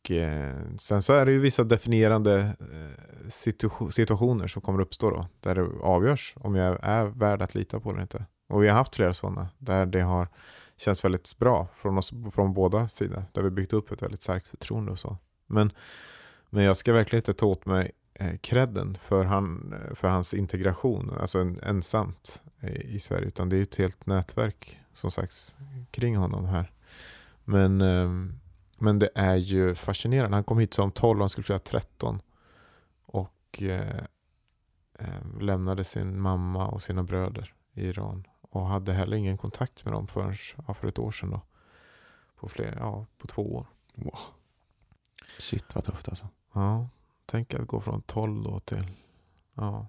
och 0.06 0.12
eh, 0.12 0.56
sen 0.80 1.02
så 1.02 1.14
är 1.14 1.26
det 1.26 1.32
ju 1.32 1.40
vissa 1.40 1.64
definierande 1.64 2.56
eh, 2.60 3.28
situ- 3.28 3.90
situationer 3.90 4.48
som 4.48 4.62
kommer 4.62 4.82
uppstå 4.82 5.10
då. 5.10 5.28
Där 5.40 5.56
det 5.56 5.70
avgörs 5.82 6.34
om 6.38 6.56
jag 6.56 6.80
är 6.82 7.06
värd 7.06 7.42
att 7.42 7.56
lita 7.56 7.80
på 7.80 7.90
eller 7.90 8.02
inte. 8.02 8.26
Och 8.50 8.64
vi 8.64 8.68
har 8.68 8.76
haft 8.76 8.96
flera 8.96 9.14
sådana 9.14 9.50
där 9.58 9.86
det 9.86 10.02
har 10.02 10.28
känts 10.78 11.06
väldigt 11.06 11.38
bra 11.38 11.68
från 11.74 11.98
oss 11.98 12.14
från 12.34 12.54
båda 12.54 12.88
sidor. 12.90 13.24
Där 13.32 13.42
vi 13.42 13.50
byggt 13.50 13.74
upp 13.74 13.92
ett 13.92 14.02
väldigt 14.02 14.22
starkt 14.22 14.48
förtroende 14.48 14.92
och 14.92 15.00
så. 15.00 15.18
Men, 15.48 15.72
men 16.50 16.64
jag 16.64 16.78
ska 16.78 16.94
verkligen 16.94 17.20
inte 17.20 17.34
ta 17.34 17.46
åt 17.46 17.66
mig 17.66 17.92
eh, 18.14 18.38
kredden 18.38 18.96
för, 18.96 19.26
han, 19.26 19.76
för 19.96 20.08
hans 20.08 20.34
integration, 20.34 21.14
alltså 21.22 21.40
en, 21.40 21.60
ensamt 21.64 22.42
i, 22.62 22.96
i 22.96 23.00
Sverige. 23.00 23.26
Utan 23.26 23.50
det 23.50 23.58
är 23.58 23.62
ett 23.62 23.76
helt 23.76 24.06
nätverk 24.06 24.80
som 24.94 25.12
sagt 25.12 25.56
kring 25.92 26.16
honom 26.16 26.46
här. 26.46 26.72
Men, 27.44 27.82
ehm, 27.82 28.40
men 28.76 29.00
det 29.00 29.10
är 29.16 29.36
ju 29.36 29.76
fascinerande. 29.76 30.38
Han 30.38 30.44
kom 30.44 30.60
hit 30.60 30.74
som 30.74 30.92
12 30.92 31.20
han 31.20 31.30
skulle 31.30 31.46
fylla 31.46 31.60
13. 31.60 32.22
Och 33.06 33.64
eh, 33.64 34.04
eh, 35.00 35.40
lämnade 35.40 35.84
sin 35.84 36.22
mamma 36.22 36.68
och 36.68 36.82
sina 36.82 37.04
bröder 37.04 37.54
i 37.74 37.88
Iran. 37.88 38.28
Och 38.42 38.66
hade 38.66 38.94
heller 38.94 39.18
ingen 39.18 39.38
kontakt 39.38 39.86
med 39.86 39.94
dem 39.94 40.08
förrän 40.08 40.36
ja, 40.68 40.74
för 40.74 40.88
ett 40.88 41.00
år 41.00 41.12
sedan. 41.12 41.30
Då. 41.30 41.42
På, 42.36 42.50
fler, 42.50 42.78
ja, 42.80 43.06
på 43.18 43.28
två 43.28 43.56
år. 43.56 43.66
Shit 45.40 45.76
vad 45.76 45.84
tufft 45.84 46.10
alltså. 46.10 46.28
Ja, 46.54 46.90
Tänk 47.26 47.54
att 47.54 47.68
gå 47.68 47.82
från 47.82 48.02
12 48.02 48.44
då 48.44 48.60
till, 48.60 48.92
ja, 49.54 49.88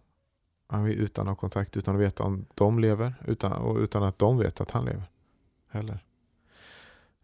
han 0.68 0.86
är 0.86 0.90
utan 0.90 1.28
att 1.28 1.36
ha 1.36 1.40
kontakt, 1.40 1.76
utan 1.76 1.94
att 1.94 2.00
veta 2.00 2.24
om 2.24 2.46
de 2.54 2.78
lever, 2.78 3.14
utan, 3.26 3.52
och 3.52 3.76
utan 3.76 4.02
att 4.02 4.18
de 4.18 4.38
vet 4.38 4.60
att 4.60 4.70
han 4.70 4.84
lever. 4.84 5.10
Heller. 5.68 6.04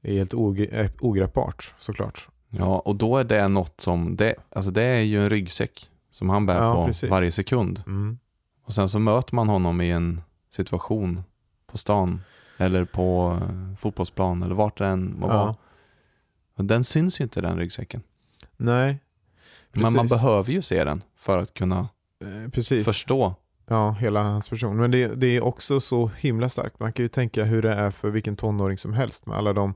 Är 0.02 0.12
helt 0.12 0.34
eh, 0.34 0.90
ogreppbart 1.00 1.74
såklart. 1.78 2.28
Ja, 2.48 2.78
och 2.78 2.96
då 2.96 3.16
är 3.18 3.24
det 3.24 3.48
något 3.48 3.80
som, 3.80 4.16
det, 4.16 4.34
alltså 4.50 4.70
det 4.70 4.82
är 4.82 5.00
ju 5.00 5.22
en 5.22 5.30
ryggsäck 5.30 5.90
som 6.10 6.30
han 6.30 6.46
bär 6.46 6.56
Ja, 6.56 6.74
på 6.74 6.86
precis. 6.86 7.10
varje 7.10 7.30
sekund. 7.32 7.82
Mm. 7.86 8.18
Och 8.64 8.72
sen 8.74 8.88
så 8.88 8.98
möter 8.98 9.34
man 9.34 9.48
honom 9.48 9.80
i 9.80 9.90
en 9.90 10.20
situation 10.50 11.22
på 11.66 11.78
stan 11.78 12.20
eller 12.58 12.84
på 12.84 13.38
eh, 13.42 13.74
fotbollsplan 13.76 14.42
eller 14.42 14.54
vart 14.54 14.78
det 14.78 14.86
än 14.86 15.20
må 15.20 15.28
vara. 15.28 15.38
Ja. 15.38 15.54
Och 16.56 16.64
den 16.64 16.84
syns 16.84 17.20
ju 17.20 17.22
inte 17.24 17.40
den 17.40 17.58
ryggsäcken. 17.58 18.02
Nej, 18.56 18.98
Men 19.72 19.82
man 19.82 19.94
Precis. 19.94 20.10
behöver 20.10 20.52
ju 20.52 20.62
se 20.62 20.84
den 20.84 21.02
för 21.16 21.38
att 21.38 21.54
kunna 21.54 21.88
eh, 22.24 22.50
precis. 22.50 22.84
förstå. 22.84 23.34
Ja, 23.66 23.90
hela 23.90 24.22
hans 24.22 24.48
person. 24.48 24.76
Men 24.76 24.90
det, 24.90 25.06
det 25.14 25.26
är 25.26 25.40
också 25.44 25.80
så 25.80 26.06
himla 26.08 26.48
starkt. 26.48 26.80
Man 26.80 26.92
kan 26.92 27.04
ju 27.04 27.08
tänka 27.08 27.44
hur 27.44 27.62
det 27.62 27.72
är 27.72 27.90
för 27.90 28.10
vilken 28.10 28.36
tonåring 28.36 28.78
som 28.78 28.92
helst 28.92 29.26
med 29.26 29.36
alla 29.36 29.52
de 29.52 29.74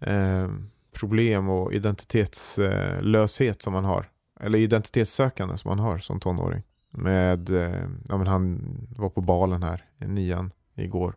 eh, 0.00 0.48
problem 0.92 1.48
och 1.48 1.72
identitetslöshet 1.74 3.62
som 3.62 3.72
man 3.72 3.84
har. 3.84 4.10
Eller 4.40 4.58
identitetssökande 4.58 5.56
som 5.56 5.68
man 5.68 5.78
har 5.78 5.98
som 5.98 6.20
tonåring. 6.20 6.62
Med, 6.90 7.50
eh, 7.50 7.88
ja, 8.08 8.16
men 8.16 8.26
han 8.26 8.60
var 8.96 9.08
på 9.10 9.20
balen 9.20 9.62
här 9.62 9.84
i 9.98 10.06
nian 10.06 10.50
igår. 10.74 11.16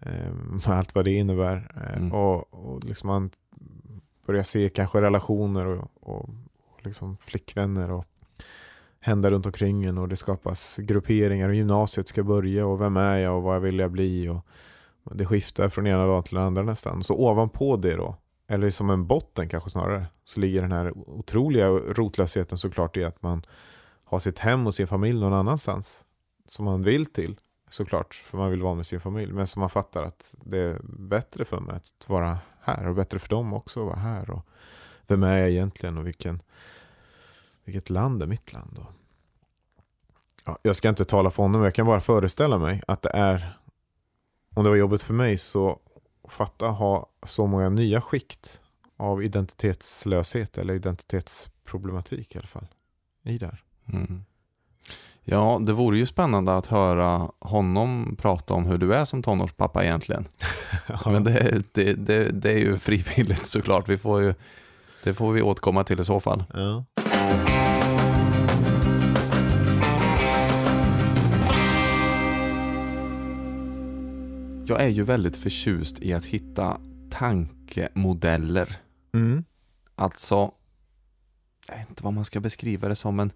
Eh, 0.00 0.32
med 0.32 0.68
allt 0.68 0.94
vad 0.94 1.04
det 1.04 1.12
innebär. 1.12 1.72
Eh, 1.76 1.96
Mm. 1.96 2.12
och, 2.12 2.54
och 2.54 2.84
liksom 2.84 3.06
man 3.06 3.30
börjar 4.26 4.42
se 4.42 4.68
kanske 4.68 5.00
relationer 5.00 5.66
och, 5.66 5.88
och, 6.00 6.28
och 6.70 6.86
liksom 6.86 7.16
flickvänner 7.16 7.90
och 7.90 8.06
hända 9.00 9.30
runt 9.30 9.46
omkring 9.46 9.84
en 9.84 9.98
och 9.98 10.08
det 10.08 10.16
skapas 10.16 10.76
grupperingar 10.76 11.48
och 11.48 11.54
gymnasiet 11.54 12.08
ska 12.08 12.22
börja 12.22 12.66
och 12.66 12.80
vem 12.80 12.96
är 12.96 13.18
jag 13.18 13.36
och 13.36 13.42
vad 13.42 13.62
vill 13.62 13.78
jag 13.78 13.90
bli 13.90 14.28
och 14.28 14.46
det 15.16 15.26
skiftar 15.26 15.68
från 15.68 15.86
ena 15.86 16.06
dagen 16.06 16.22
till 16.22 16.34
den 16.34 16.44
andra 16.44 16.62
nästan. 16.62 17.04
Så 17.04 17.14
ovanpå 17.14 17.76
det 17.76 17.96
då, 17.96 18.16
eller 18.48 18.70
som 18.70 18.90
en 18.90 19.06
botten 19.06 19.48
kanske 19.48 19.70
snarare, 19.70 20.06
så 20.24 20.40
ligger 20.40 20.62
den 20.62 20.72
här 20.72 20.92
otroliga 20.96 21.68
rotlösheten 21.68 22.58
såklart 22.58 22.96
i 22.96 23.04
att 23.04 23.22
man 23.22 23.46
har 24.04 24.18
sitt 24.18 24.38
hem 24.38 24.66
och 24.66 24.74
sin 24.74 24.86
familj 24.86 25.20
någon 25.20 25.32
annanstans 25.32 26.04
som 26.46 26.64
man 26.64 26.82
vill 26.82 27.06
till 27.06 27.36
såklart, 27.70 28.14
för 28.14 28.38
man 28.38 28.50
vill 28.50 28.62
vara 28.62 28.74
med 28.74 28.86
sin 28.86 29.00
familj. 29.00 29.32
Men 29.32 29.46
som 29.46 29.60
man 29.60 29.70
fattar 29.70 30.02
att 30.02 30.34
det 30.44 30.58
är 30.58 30.80
bättre 30.82 31.44
för 31.44 31.60
mig 31.60 31.76
att 31.76 32.08
vara 32.08 32.38
här 32.60 32.88
och 32.88 32.94
bättre 32.94 33.18
för 33.18 33.28
dem 33.28 33.52
också 33.52 33.80
att 33.80 33.86
vara 33.86 33.98
här. 33.98 34.30
Och 34.30 34.46
vem 35.06 35.22
är 35.22 35.38
jag 35.38 35.50
egentligen 35.50 35.98
och 35.98 36.06
vilken, 36.06 36.42
vilket 37.64 37.90
land 37.90 38.22
är 38.22 38.26
mitt 38.26 38.52
land? 38.52 38.78
Och, 38.78 38.92
ja, 40.44 40.58
jag 40.62 40.76
ska 40.76 40.88
inte 40.88 41.04
tala 41.04 41.30
för 41.30 41.42
honom, 41.42 41.62
jag 41.62 41.74
kan 41.74 41.86
bara 41.86 42.00
föreställa 42.00 42.58
mig 42.58 42.82
att 42.86 43.02
det 43.02 43.10
är, 43.10 43.58
om 44.54 44.64
det 44.64 44.70
var 44.70 44.76
jobbet 44.76 45.02
för 45.02 45.14
mig, 45.14 45.38
så 45.38 45.78
fatta 46.28 46.66
ha 46.66 47.06
så 47.22 47.46
många 47.46 47.68
nya 47.68 48.00
skikt 48.00 48.60
av 48.96 49.24
identitetslöshet 49.24 50.58
eller 50.58 50.74
identitetsproblematik 50.74 52.34
i 52.34 52.38
alla 52.38 52.46
fall. 52.46 52.66
I 53.22 53.38
där. 53.38 53.62
Mm. 53.92 54.24
Ja, 55.24 55.58
det 55.62 55.72
vore 55.72 55.98
ju 55.98 56.06
spännande 56.06 56.56
att 56.56 56.66
höra 56.66 57.30
honom 57.38 58.16
prata 58.18 58.54
om 58.54 58.64
hur 58.66 58.78
du 58.78 58.94
är 58.94 59.04
som 59.04 59.22
tonårspappa 59.22 59.84
egentligen. 59.84 60.28
Men 61.04 61.24
det, 61.24 61.62
det, 61.72 61.94
det, 61.94 62.30
det 62.30 62.52
är 62.52 62.58
ju 62.58 62.76
frivilligt 62.76 63.46
såklart. 63.46 63.88
Vi 63.88 63.98
får 63.98 64.22
ju, 64.22 64.34
det 65.04 65.14
får 65.14 65.32
vi 65.32 65.42
återkomma 65.42 65.84
till 65.84 66.00
i 66.00 66.04
så 66.04 66.20
fall. 66.20 66.44
Ja. 66.54 66.84
Jag 74.70 74.82
är 74.82 74.88
ju 74.88 75.02
väldigt 75.02 75.36
förtjust 75.36 76.00
i 76.00 76.12
att 76.12 76.24
hitta 76.24 76.80
tankemodeller. 77.10 78.76
Mm. 79.14 79.44
Alltså, 79.94 80.52
jag 81.68 81.76
vet 81.76 81.88
inte 81.90 82.04
vad 82.04 82.12
man 82.12 82.24
ska 82.24 82.40
beskriva 82.40 82.88
det 82.88 82.96
som, 82.96 83.16
men 83.16 83.32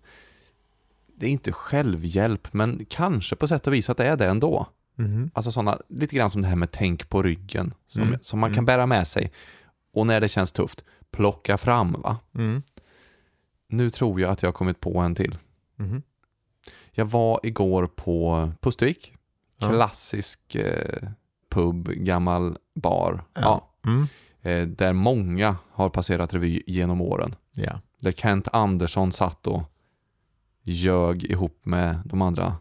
det 1.17 1.27
är 1.27 1.31
inte 1.31 1.53
självhjälp, 1.53 2.53
men 2.53 2.87
kanske 2.89 3.37
på 3.37 3.49
sätt 3.49 3.67
och 3.67 3.75
vis 3.75 3.91
att 3.91 3.97
det 3.97 4.07
är 4.07 4.17
det 4.17 4.27
ändå. 4.27 4.67
Mhm. 4.95 5.31
Alltså 5.35 5.53
sådana, 5.53 5.79
lite 5.89 6.17
grann 6.17 6.31
som 6.31 6.43
det 6.43 6.49
här 6.49 6.57
med 6.57 6.71
tänk 6.71 7.09
på 7.09 7.23
ryggen, 7.23 7.75
som, 7.87 8.03
Mm. 8.03 8.19
som 8.23 8.39
man 8.39 8.51
kan 8.51 8.55
Mm. 8.55 8.65
bära 8.65 8.87
med 8.87 9.07
sig. 9.07 9.33
Och 9.93 10.07
när 10.07 10.21
det 10.21 10.29
känns 10.29 10.53
tufft, 10.53 10.85
plocka 11.11 11.59
fram 11.59 11.93
va. 11.93 12.19
Mm. 12.35 12.63
Nu 13.69 13.91
tror 13.91 14.21
jag 14.21 14.31
att 14.31 14.43
jag 14.43 14.49
har 14.49 14.53
kommit 14.53 14.81
på 14.81 14.99
en 14.99 15.15
till. 15.15 15.39
Mhm. 15.77 16.03
Jag 16.93 17.05
var 17.07 17.41
igår 17.43 17.87
på 17.87 18.51
Pustervik, 18.61 19.15
klassisk 19.59 20.55
eh, 20.55 21.09
pub, 21.55 21.89
gammal 21.89 22.57
bar. 22.75 23.25
Ja. 23.35 23.41
Ja. 23.41 23.71
Mm. 23.91 24.07
eh, 24.43 24.69
där 24.77 24.93
många 24.93 25.57
har 25.71 25.89
passerat 25.89 26.35
revy 26.35 26.63
genom 26.67 27.01
åren. 27.01 27.35
Ja. 27.53 27.81
Där 28.01 28.13
Kent 28.13 28.49
Andersson 28.53 29.13
satt 29.13 29.47
och 29.47 29.63
ljög 30.63 31.25
ihop 31.25 31.61
med 31.63 32.01
de 32.05 32.23
andra 32.23 32.57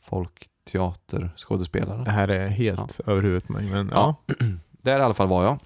folkteaterskådespelarna. 0.00 2.04
Det 2.04 2.10
här 2.10 2.28
är 2.28 2.48
helt 2.48 3.00
över 3.06 3.22
huvudet 3.22 3.48
mig. 3.48 3.70
Men, 3.70 3.90
ja. 3.94 4.16
Ja. 4.26 4.34
Där 4.82 4.98
i 4.98 5.02
alla 5.02 5.14
fall 5.14 5.28
var 5.28 5.44
jag. 5.44 5.58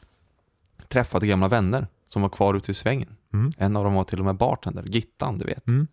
Träffade 0.89 1.27
gamla 1.27 1.49
vänner 1.49 1.87
som 2.09 2.23
var 2.23 2.29
kvar 2.29 2.55
ute 2.55 2.71
i 2.71 2.75
svängen. 2.75 3.17
Mm. 3.33 3.53
En 3.59 3.77
av 3.77 3.85
dem 3.85 3.95
var 3.95 4.05
till 4.05 4.19
och 4.19 4.25
med 4.25 4.37
bartender, 4.37 4.83
Gittan 4.83 5.39
du 5.39 5.45
vet. 5.45 5.69
Mm. 5.69 5.87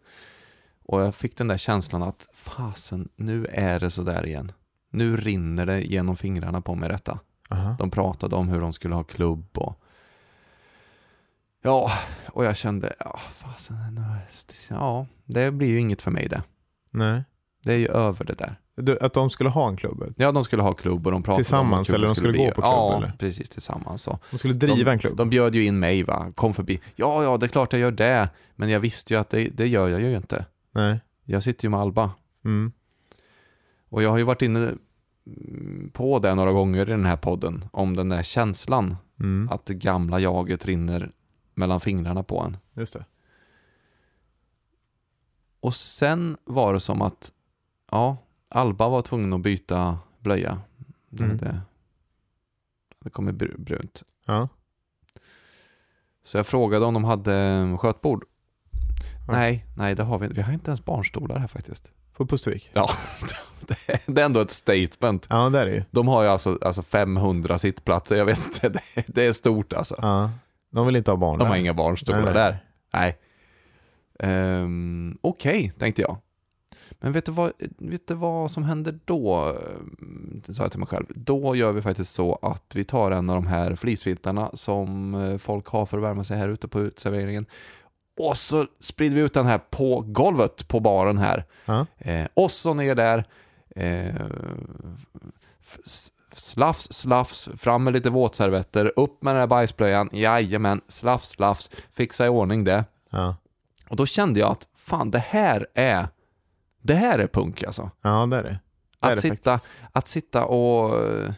Och 0.86 1.02
jag 1.02 1.16
fick 1.16 1.38
den 1.38 1.48
där 1.48 1.58
känslan 1.58 2.04
att 2.04 2.28
fasen, 2.34 3.10
nu 3.16 3.46
är 3.46 3.80
det 3.80 3.90
så 3.90 4.02
där 4.02 4.26
igen. 4.26 4.52
Nu 4.90 5.18
rinner 5.18 5.66
det 5.66 5.82
genom 5.82 6.18
fingrarna 6.18 6.62
på 6.62 6.76
mig 6.76 6.90
detta. 6.90 7.20
Aha. 7.50 7.76
De 7.80 7.92
pratade 7.92 8.36
om 8.36 8.50
hur 8.50 8.62
de 8.62 8.74
skulle 8.74 8.96
ha 8.96 9.04
klubb 9.04 9.46
och 9.58 9.80
Ja, 11.62 11.92
och 12.28 12.46
jag 12.46 12.56
kände, 12.58 12.94
ja, 13.00 13.20
fasen, 13.30 14.02
ja, 14.70 15.06
det 15.26 15.52
blir 15.52 15.68
ju 15.68 15.80
inget 15.80 16.02
för 16.02 16.12
mig 16.12 16.28
det. 16.28 16.44
Nej. 16.92 17.24
Det 17.64 17.74
är 17.74 17.78
ju 17.78 17.88
över 17.88 18.26
det 18.26 18.34
där. 18.34 18.56
Du, 18.76 19.00
att 19.00 19.14
de 19.14 19.30
skulle 19.30 19.50
ha 19.50 19.68
en 19.70 19.78
klubb? 19.78 20.14
Ja, 20.18 20.32
de 20.32 20.44
skulle 20.44 20.62
ha 20.64 20.74
klubb 20.74 21.06
och 21.06 21.12
de 21.12 21.24
pratade 21.24 21.34
om 21.36 21.44
Tillsammans, 21.44 21.88
klubben 21.88 22.00
eller 22.00 22.08
de 22.08 22.16
skulle 22.16 22.32
bli. 22.34 22.40
gå 22.46 22.48
på 22.48 22.54
klubb, 22.54 22.64
Ja, 22.66 22.98
eller? 22.98 23.14
precis 23.20 23.50
tillsammans. 23.50 24.02
Så. 24.02 24.20
De 24.32 24.38
skulle 24.38 24.54
driva 24.54 24.92
en 24.92 25.00
klubb? 25.00 25.18
De 25.18 25.30
bjöd 25.30 25.56
ju 25.56 25.66
in 25.66 25.80
mig 25.80 26.04
va, 26.04 26.32
kom 26.36 26.54
förbi. 26.54 26.80
Ja, 26.96 27.24
ja, 27.24 27.38
det 27.38 27.46
är 27.46 27.48
klart 27.48 27.74
jag 27.74 27.80
gör 27.80 27.92
det. 27.92 28.30
Men 28.56 28.70
jag 28.70 28.80
visste 28.80 29.14
ju 29.14 29.20
att 29.20 29.30
det, 29.30 29.50
det 29.50 29.68
gör 29.68 29.88
jag 29.88 30.02
ju 30.02 30.16
inte. 30.18 30.46
Nej. 30.72 31.00
Jag 31.24 31.44
sitter 31.44 31.66
ju 31.66 31.70
med 31.70 31.80
Alba. 31.80 32.12
Mm. 32.46 32.72
Och 33.90 34.04
jag 34.04 34.10
har 34.10 34.18
ju 34.18 34.24
varit 34.24 34.42
inne 34.42 34.74
mm, 35.26 35.90
på 35.94 36.20
det 36.20 36.36
några 36.36 36.52
gånger 36.52 36.82
i 36.82 36.92
den 36.92 37.06
här 37.06 37.18
podden. 37.18 37.66
Om 37.72 37.96
den 37.96 38.10
där 38.10 38.24
känslan 38.24 38.96
Mm. 39.20 39.50
att 39.52 39.66
det 39.66 39.74
gamla 39.74 40.20
jaget 40.20 40.66
rinner 40.66 41.12
mellan 41.54 41.80
fingrarna 41.80 42.24
på 42.24 42.42
en. 42.42 42.58
Just 42.74 42.94
det. 42.94 43.06
Och 45.60 45.76
sen 45.76 46.38
var 46.46 46.74
det 46.74 46.80
som 46.80 47.02
att, 47.02 47.32
ja, 47.92 48.18
Alba 48.50 48.90
var 48.90 49.02
tvungen 49.02 49.34
att 49.34 49.42
byta 49.42 50.00
blöja. 50.20 50.62
Det 51.10 51.24
Mm. 51.24 51.40
hade, 51.40 51.62
det 53.00 53.10
kom 53.10 53.30
br- 53.30 53.58
brunt. 53.62 54.04
Ja. 54.26 54.48
Så 56.24 56.38
jag 56.38 56.48
frågade 56.48 56.86
om 56.86 56.94
de 56.94 57.04
hade 57.04 57.78
skötbord. 57.80 58.26
Ja. 59.28 59.34
Nej, 59.34 59.66
nej 59.78 59.96
det 59.96 60.04
har 60.04 60.20
vi 60.20 60.28
Vi 60.28 60.42
har 60.42 60.54
inte 60.54 60.72
ens 60.72 60.86
barnstolar 60.86 61.40
här 61.40 61.48
faktiskt. 61.48 61.94
På 62.20 62.26
Pustervik? 62.28 62.70
Ja, 62.74 62.90
det 63.68 63.76
är, 63.94 64.00
det 64.06 64.22
ändå 64.24 64.40
ett 64.40 64.52
statement. 64.52 65.26
Ja, 65.30 65.50
där 65.50 65.68
är 65.68 65.72
ju. 65.72 65.84
De 65.92 66.08
har 66.08 66.24
ju 66.24 66.30
alltså, 66.30 66.58
alltså 66.62 66.82
500 66.82 67.58
sittplatser, 67.58 68.16
jag 68.16 68.26
vet 68.26 68.46
inte, 68.46 68.70
det, 68.96 69.04
det 69.08 69.24
är 69.26 69.32
stort 69.32 69.74
alltså. 69.74 69.96
Ja. 70.02 70.32
De 70.72 70.86
vill 70.86 70.96
inte 70.96 71.12
ha 71.12 71.16
barn 71.18 71.40
De 71.40 71.48
har 71.48 71.54
där. 71.54 71.60
inga 71.62 71.74
barnstolar 71.74 72.22
Nej, 72.22 72.34
nej. 72.34 72.34
där. 72.34 72.64
Nej. 72.94 73.18
Um, 74.64 75.18
Okej, 75.22 75.74
tänkte 75.80 76.02
jag. 76.02 76.18
Men 77.02 77.12
vet 77.12 77.26
du, 77.26 77.32
vad, 77.32 77.52
vet 77.78 78.08
du 78.08 78.14
vad 78.14 78.52
som 78.52 78.64
händer 78.64 79.00
då? 79.06 79.36
Ehm, 79.36 80.42
Sa 80.48 80.64
jag 80.64 80.72
till 80.72 80.80
mig 80.80 80.88
själv. 80.88 81.06
Då 81.10 81.56
gör 81.56 81.72
vi 81.72 81.82
faktiskt 81.82 82.14
så 82.14 82.36
att 82.42 82.72
vi 82.76 82.84
tar 82.84 83.12
en 83.12 83.30
av 83.30 83.36
de 83.36 83.48
här 83.48 83.76
flisfiltarna 83.76 84.52
som 84.54 85.14
eh, 85.16 85.38
folk 85.38 85.68
har 85.68 85.86
för 85.86 85.98
att 85.98 86.04
värma 86.04 86.24
sig 86.24 86.38
här 86.38 86.50
ute 86.50 86.68
på 86.68 86.82
uteserveringen. 86.82 87.46
Och 88.20 88.38
så 88.38 88.68
sprider 88.80 89.16
vi 89.16 89.22
ut 89.22 89.34
den 89.34 89.46
här 89.46 89.58
på 89.58 90.04
golvet 90.08 90.68
på 90.68 90.80
baren 90.80 91.18
här. 91.18 91.46
Ja. 91.66 91.86
Eh, 91.98 92.28
och 92.34 92.52
så 92.52 92.74
ner 92.74 92.96
där. 92.96 93.24
Eh, 93.76 94.16
slafs, 96.32 96.94
slafs, 96.94 97.50
fram 97.58 97.84
med 97.84 97.94
lite 97.94 98.10
våtservetter, 98.10 98.94
upp 98.96 99.24
med 99.24 99.36
den 99.36 99.40
här 99.40 99.48
bajsblöjan, 99.48 100.10
jajamän, 100.12 100.82
slafs, 100.88 101.30
slafs, 101.30 101.72
fixa 101.92 102.26
i 102.26 102.30
ordning 102.30 102.64
det. 102.64 102.86
Ja. 103.10 103.36
Och 103.90 103.96
då 103.96 104.06
kände 104.06 104.40
jag 104.40 104.52
att 104.52 104.68
fan, 104.76 105.12
det 105.12 105.20
här 105.20 105.68
är, 105.74 106.08
det 106.82 106.94
här 106.94 107.20
är 107.20 107.28
punk 107.28 107.64
alltså. 107.64 107.92
ja, 108.02 108.26
där 108.26 108.38
är 108.38 108.44
det. 108.44 108.60
Där 109.00 109.08
är 109.10 109.12
Att 109.12 109.16
det 109.18 109.22
sitta, 109.22 109.52
faktiskt. 109.52 109.74
att 109.92 110.08
sitta 110.08 110.46
och 110.46 111.08
eh, 111.08 111.34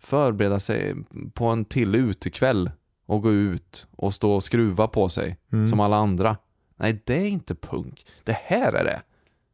förbereda 0.00 0.60
sig 0.60 0.94
på 1.34 1.46
en 1.46 1.64
till 1.64 1.94
utekväll 1.94 2.70
och 3.06 3.22
gå 3.22 3.32
ut 3.32 3.86
och 3.96 4.14
stå 4.14 4.32
och 4.32 4.44
skruva 4.44 4.88
på 4.88 5.08
sig 5.08 5.36
Mm. 5.52 5.68
som 5.68 5.80
alla 5.80 5.96
andra. 5.96 6.36
Nej, 6.76 7.02
det 7.06 7.14
är 7.14 7.26
inte 7.26 7.54
punk. 7.54 8.06
Det 8.24 8.32
här 8.44 8.72
är 8.72 8.84
det. 8.84 9.02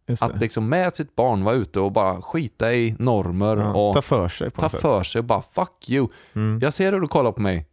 Just 0.06 0.22
Att 0.22 0.32
det. 0.32 0.38
liksom 0.40 0.68
med 0.68 0.94
sitt 0.94 1.16
barn 1.16 1.44
vara 1.44 1.54
ute 1.54 1.80
och 1.80 1.92
bara 1.92 2.22
skita 2.22 2.74
i 2.74 2.96
normer 2.98 3.56
Ja, 3.56 3.72
och 3.88 3.94
ta 3.94 4.02
för 4.02 4.28
sig 4.28 4.50
ta 4.50 4.68
för 4.68 5.02
sig 5.02 5.18
och 5.18 5.24
bara 5.24 5.42
fuck 5.42 5.90
you. 5.90 6.08
Mm. 6.34 6.58
Jag 6.62 6.72
ser 6.72 6.92
hur 6.92 7.00
du 7.00 7.08
kollar 7.08 7.32
på 7.32 7.40
mig. 7.40 7.66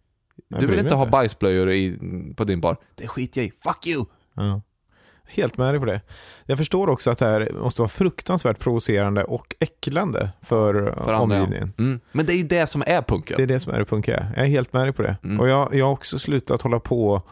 Du 0.48 0.58
vill 0.60 0.70
mig 0.70 0.80
inte 0.80 0.96
ha 0.96 1.02
inte. 1.02 1.12
bajsblöjor 1.12 1.72
i, 1.72 1.98
på 2.38 2.44
din 2.44 2.62
bar. 2.62 2.78
Det 2.96 3.08
skiter 3.08 3.42
jag 3.42 3.48
i. 3.48 3.52
Fuck 3.52 3.88
you! 3.88 4.06
Ja. 4.34 4.62
Helt 5.28 5.58
med 5.58 5.74
dig 5.74 5.80
på 5.80 5.86
det. 5.86 6.02
Jag 6.46 6.58
förstår 6.58 6.90
också 6.90 7.12
att 7.12 7.18
det 7.18 7.26
här 7.26 7.52
måste 7.54 7.82
vara 7.82 7.90
fruktansvärt 7.90 8.60
provocerande 8.60 9.24
och 9.24 9.56
äcklande 9.60 10.30
för, 10.42 10.74
För 10.74 11.14
ja. 11.14 11.20
omgivningen. 11.20 11.74
Mm. 11.78 12.00
Men 12.12 12.26
det 12.26 12.34
är 12.34 12.38
ju 12.38 12.44
det 12.44 12.68
som 12.68 12.84
är 12.88 13.02
punken. 13.02 13.34
Det 13.38 13.44
är 13.44 13.48
det 13.48 13.60
som 13.60 13.74
är 13.74 13.80
det 13.80 13.86
punkiga. 13.86 14.28
Jag 14.36 14.46
är 14.46 14.50
helt 14.50 14.74
med 14.74 14.86
dig 14.86 14.94
på 14.94 15.02
det. 15.02 15.18
Mm. 15.24 15.40
Och 15.40 15.50
jag, 15.50 15.76
jag 15.76 15.86
har 15.86 15.92
också 15.92 16.20
slutat 16.20 16.62
hålla 16.62 16.80
på 16.80 17.10
och 17.10 17.28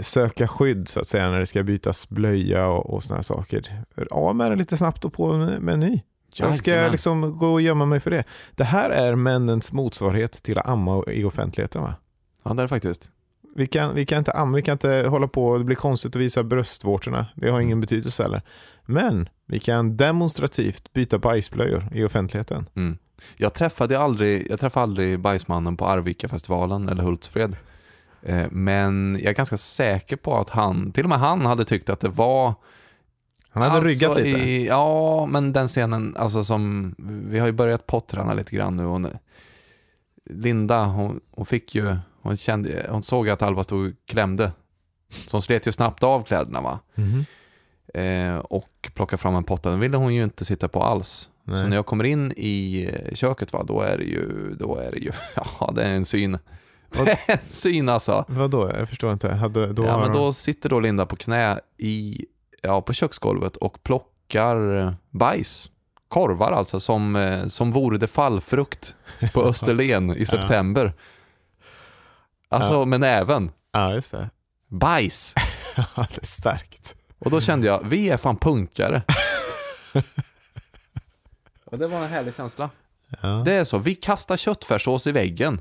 söka 0.00 0.48
skydd 0.48 0.88
så 0.88 1.00
att 1.00 1.08
säga 1.08 1.30
när 1.30 1.38
det 1.38 1.46
ska 1.46 1.62
bytas 1.62 2.08
blöja 2.08 2.68
och, 2.68 2.94
och 2.94 3.02
här 3.10 3.22
saker. 3.22 3.84
Av 4.10 4.36
med 4.36 4.50
den 4.50 4.58
lite 4.58 4.76
snabbt 4.76 5.04
och 5.04 5.12
på 5.12 5.32
med, 5.36 5.74
en 5.74 5.80
ny. 5.80 6.00
Jag 6.34 6.56
ska 6.56 6.88
liksom 6.90 7.38
gå 7.38 7.52
och 7.52 7.60
gömma 7.60 7.86
mig 7.86 8.00
för 8.00 8.10
det. 8.10 8.24
Det 8.54 8.64
här 8.64 8.90
är 8.90 9.14
männens 9.14 9.72
motsvarighet 9.72 10.32
till 10.32 10.58
att 10.58 10.66
amma 10.66 11.04
i 11.06 11.24
offentligheten 11.24 11.82
va? 11.82 11.94
Ja, 12.42 12.54
det 12.54 12.60
är 12.60 12.64
det 12.64 12.68
faktiskt. 12.68 13.10
Vi 13.56 13.66
kan, 13.66 13.94
vi 13.94 14.06
kan 14.06 14.18
inte 14.18 14.32
amma, 14.32 14.56
vi 14.56 14.62
kan 14.62 14.72
inte 14.72 15.04
hålla 15.08 15.28
på, 15.28 15.58
det 15.58 15.64
blir 15.64 15.76
konstigt 15.76 16.16
att 16.16 16.22
visa 16.22 16.42
bröstvårtorna. 16.42 17.26
Det 17.34 17.50
har 17.50 17.60
ingen 17.60 17.80
betydelse 17.80 18.22
heller. 18.22 18.42
Men 18.84 19.28
vi 19.46 19.58
kan 19.58 19.96
demonstrativt 19.96 20.92
byta 20.92 21.18
bajsblöjor 21.18 21.88
i 21.92 22.04
offentligheten. 22.04 22.68
Mm. 22.74 22.98
Jag 23.36 23.54
träffade 23.54 23.98
aldrig, 23.98 24.50
jag 24.50 24.60
träffade 24.60 24.82
aldrig 24.82 25.20
Bajsmannen 25.20 25.76
på 25.76 25.86
Arvika-festivalen 25.86 26.88
eller 26.88 27.02
Hultsfred. 27.02 27.56
Eh, 28.22 28.46
Men 28.50 29.18
jag 29.20 29.30
är 29.30 29.34
ganska 29.34 29.56
säker 29.56 30.16
på 30.16 30.36
att 30.36 30.50
han, 30.50 30.92
till 30.92 31.04
och 31.04 31.08
med 31.08 31.18
han 31.18 31.46
hade 31.46 31.64
tyckt 31.64 31.90
att 31.90 32.00
det 32.00 32.08
var 32.08 32.54
Han 33.50 33.62
hade 33.62 33.74
Alltså 33.74 33.88
ryggat 33.88 34.16
lite. 34.16 34.38
I, 34.38 34.66
ja, 34.66 35.26
men 35.26 35.52
den 35.52 35.68
scenen, 35.68 36.16
alltså 36.16 36.44
som, 36.44 36.94
vi 37.28 37.38
har 37.38 37.46
ju 37.46 37.52
börjat 37.52 37.86
potträna 37.86 38.34
lite 38.34 38.56
grann 38.56 38.76
nu. 38.76 38.84
Hon, 38.84 39.08
Linda, 40.30 40.84
hon, 40.84 41.20
hon 41.30 41.46
fick 41.46 41.74
ju, 41.74 41.96
hon, 42.22 42.36
kände, 42.36 42.86
hon 42.90 43.02
såg 43.02 43.28
att 43.28 43.42
Alva 43.42 43.64
stod 43.64 43.86
och 43.86 43.92
klämde. 44.06 44.52
Så 45.10 45.28
hon 45.32 45.42
slet 45.42 45.66
ju 45.66 45.72
snabbt 45.72 46.02
av 46.02 46.22
kläderna 46.22 46.60
va. 46.60 46.78
Mhm. 46.94 47.24
Eh, 47.94 48.36
och 48.38 48.90
plockade 48.94 49.20
fram 49.20 49.34
en 49.34 49.44
potta. 49.44 49.70
Den 49.70 49.80
ville 49.80 49.96
hon 49.96 50.14
ju 50.14 50.22
inte 50.22 50.44
sitta 50.44 50.68
på 50.68 50.82
alls. 50.82 51.28
Nej. 51.44 51.58
Så 51.58 51.66
när 51.66 51.76
jag 51.76 51.86
kommer 51.86 52.04
in 52.04 52.32
i 52.36 52.84
eh, 52.92 53.14
köket 53.14 53.52
va, 53.52 53.62
då 53.62 53.80
är 53.80 53.98
det 53.98 54.04
ju, 54.04 54.54
då 54.58 54.76
är 54.76 54.90
det 54.90 54.98
ju, 54.98 55.10
ja 55.60 55.72
det 55.76 55.82
är 55.82 55.92
en 55.92 56.04
syn. 56.04 56.38
Vad- 56.96 57.06
Det 57.06 57.12
är 57.28 57.32
en 57.32 57.38
syn 57.48 57.88
alltså. 57.88 58.24
Vadå? 58.28 58.70
Jag 58.78 58.88
förstår 58.88 59.12
inte. 59.12 59.28
Hade, 59.34 59.72
då 59.72 59.84
ja, 59.84 59.98
men 59.98 60.12
då 60.12 60.32
sitter 60.32 60.68
då 60.68 60.80
Linda 60.80 61.06
på 61.06 61.16
knä 61.16 61.60
i, 61.78 62.24
ja, 62.62 62.82
på 62.82 62.92
köksgolvet 62.92 63.56
och 63.56 63.82
plockar 63.82 64.78
eh, 64.78 64.92
bajs. 65.10 65.70
Korvar 66.08 66.52
alltså, 66.52 66.80
som, 66.80 67.16
eh, 67.16 67.46
som 67.46 67.70
vore 67.70 67.98
det 67.98 68.06
fallfrukt 68.08 68.94
på 69.34 69.42
Österlen 69.48 70.16
i 70.16 70.24
september. 70.26 70.92
Alltså 72.52 72.74
Ja. 72.74 72.84
med 72.84 73.00
näven. 73.00 73.50
Ja, 73.72 73.94
just 73.94 74.10
det. 74.10 74.30
Bajs. 74.68 75.34
Ja, 75.76 76.06
det 76.14 76.22
är 76.22 76.26
starkt. 76.26 76.94
Och 77.18 77.30
då 77.30 77.40
kände 77.40 77.66
jag, 77.66 77.82
vi 77.84 78.08
är 78.10 78.16
fan 78.16 78.36
punkare. 78.36 79.02
och 81.64 81.78
det 81.78 81.86
var 81.86 81.98
en 81.98 82.08
härlig 82.08 82.34
känsla. 82.34 82.70
Ja. 83.20 83.28
Det 83.44 83.52
är 83.52 83.64
så, 83.64 83.78
vi 83.78 83.94
kastar 83.94 84.36
köttfärssås 84.36 85.06
i 85.06 85.12
väggen. 85.12 85.60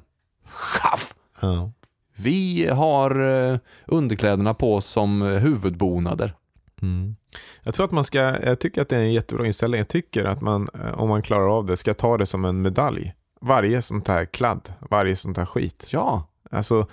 Schaff! 0.50 1.14
Ja. 1.42 1.72
Vi 2.16 2.68
har 2.68 3.20
eh, 3.52 3.60
underkläderna 3.86 4.54
på 4.54 4.76
oss 4.76 4.86
som 4.86 5.22
eh, 5.22 5.28
huvudbonader. 5.40 6.34
Mm. 6.82 7.16
Jag 7.64 7.74
tror 7.74 7.86
att 7.86 7.92
man 7.92 8.04
ska, 8.04 8.20
jag 8.20 8.60
tycker 8.60 8.82
att 8.82 8.90
det 8.90 8.96
är 8.96 9.02
en 9.02 9.14
jättebra 9.14 9.46
inställning. 9.46 9.78
Jag 9.78 9.88
tycker 9.88 10.26
att 10.26 10.42
man, 10.42 10.70
eh, 10.74 10.94
om 11.00 11.10
man 11.10 11.22
klarar 11.22 11.58
av 11.58 11.66
det, 11.66 11.78
ska 11.78 11.94
ta 11.94 12.18
det 12.18 12.26
som 12.26 12.46
en 12.46 12.62
medalj. 12.62 13.14
Varje 13.42 13.82
sånt 13.82 14.08
här 14.08 14.26
kladd, 14.26 14.74
varje 14.90 15.16
sånt 15.16 15.38
här 15.38 15.46
skit. 15.46 15.86
Ja, 15.90 16.28
Alltså, 16.52 16.88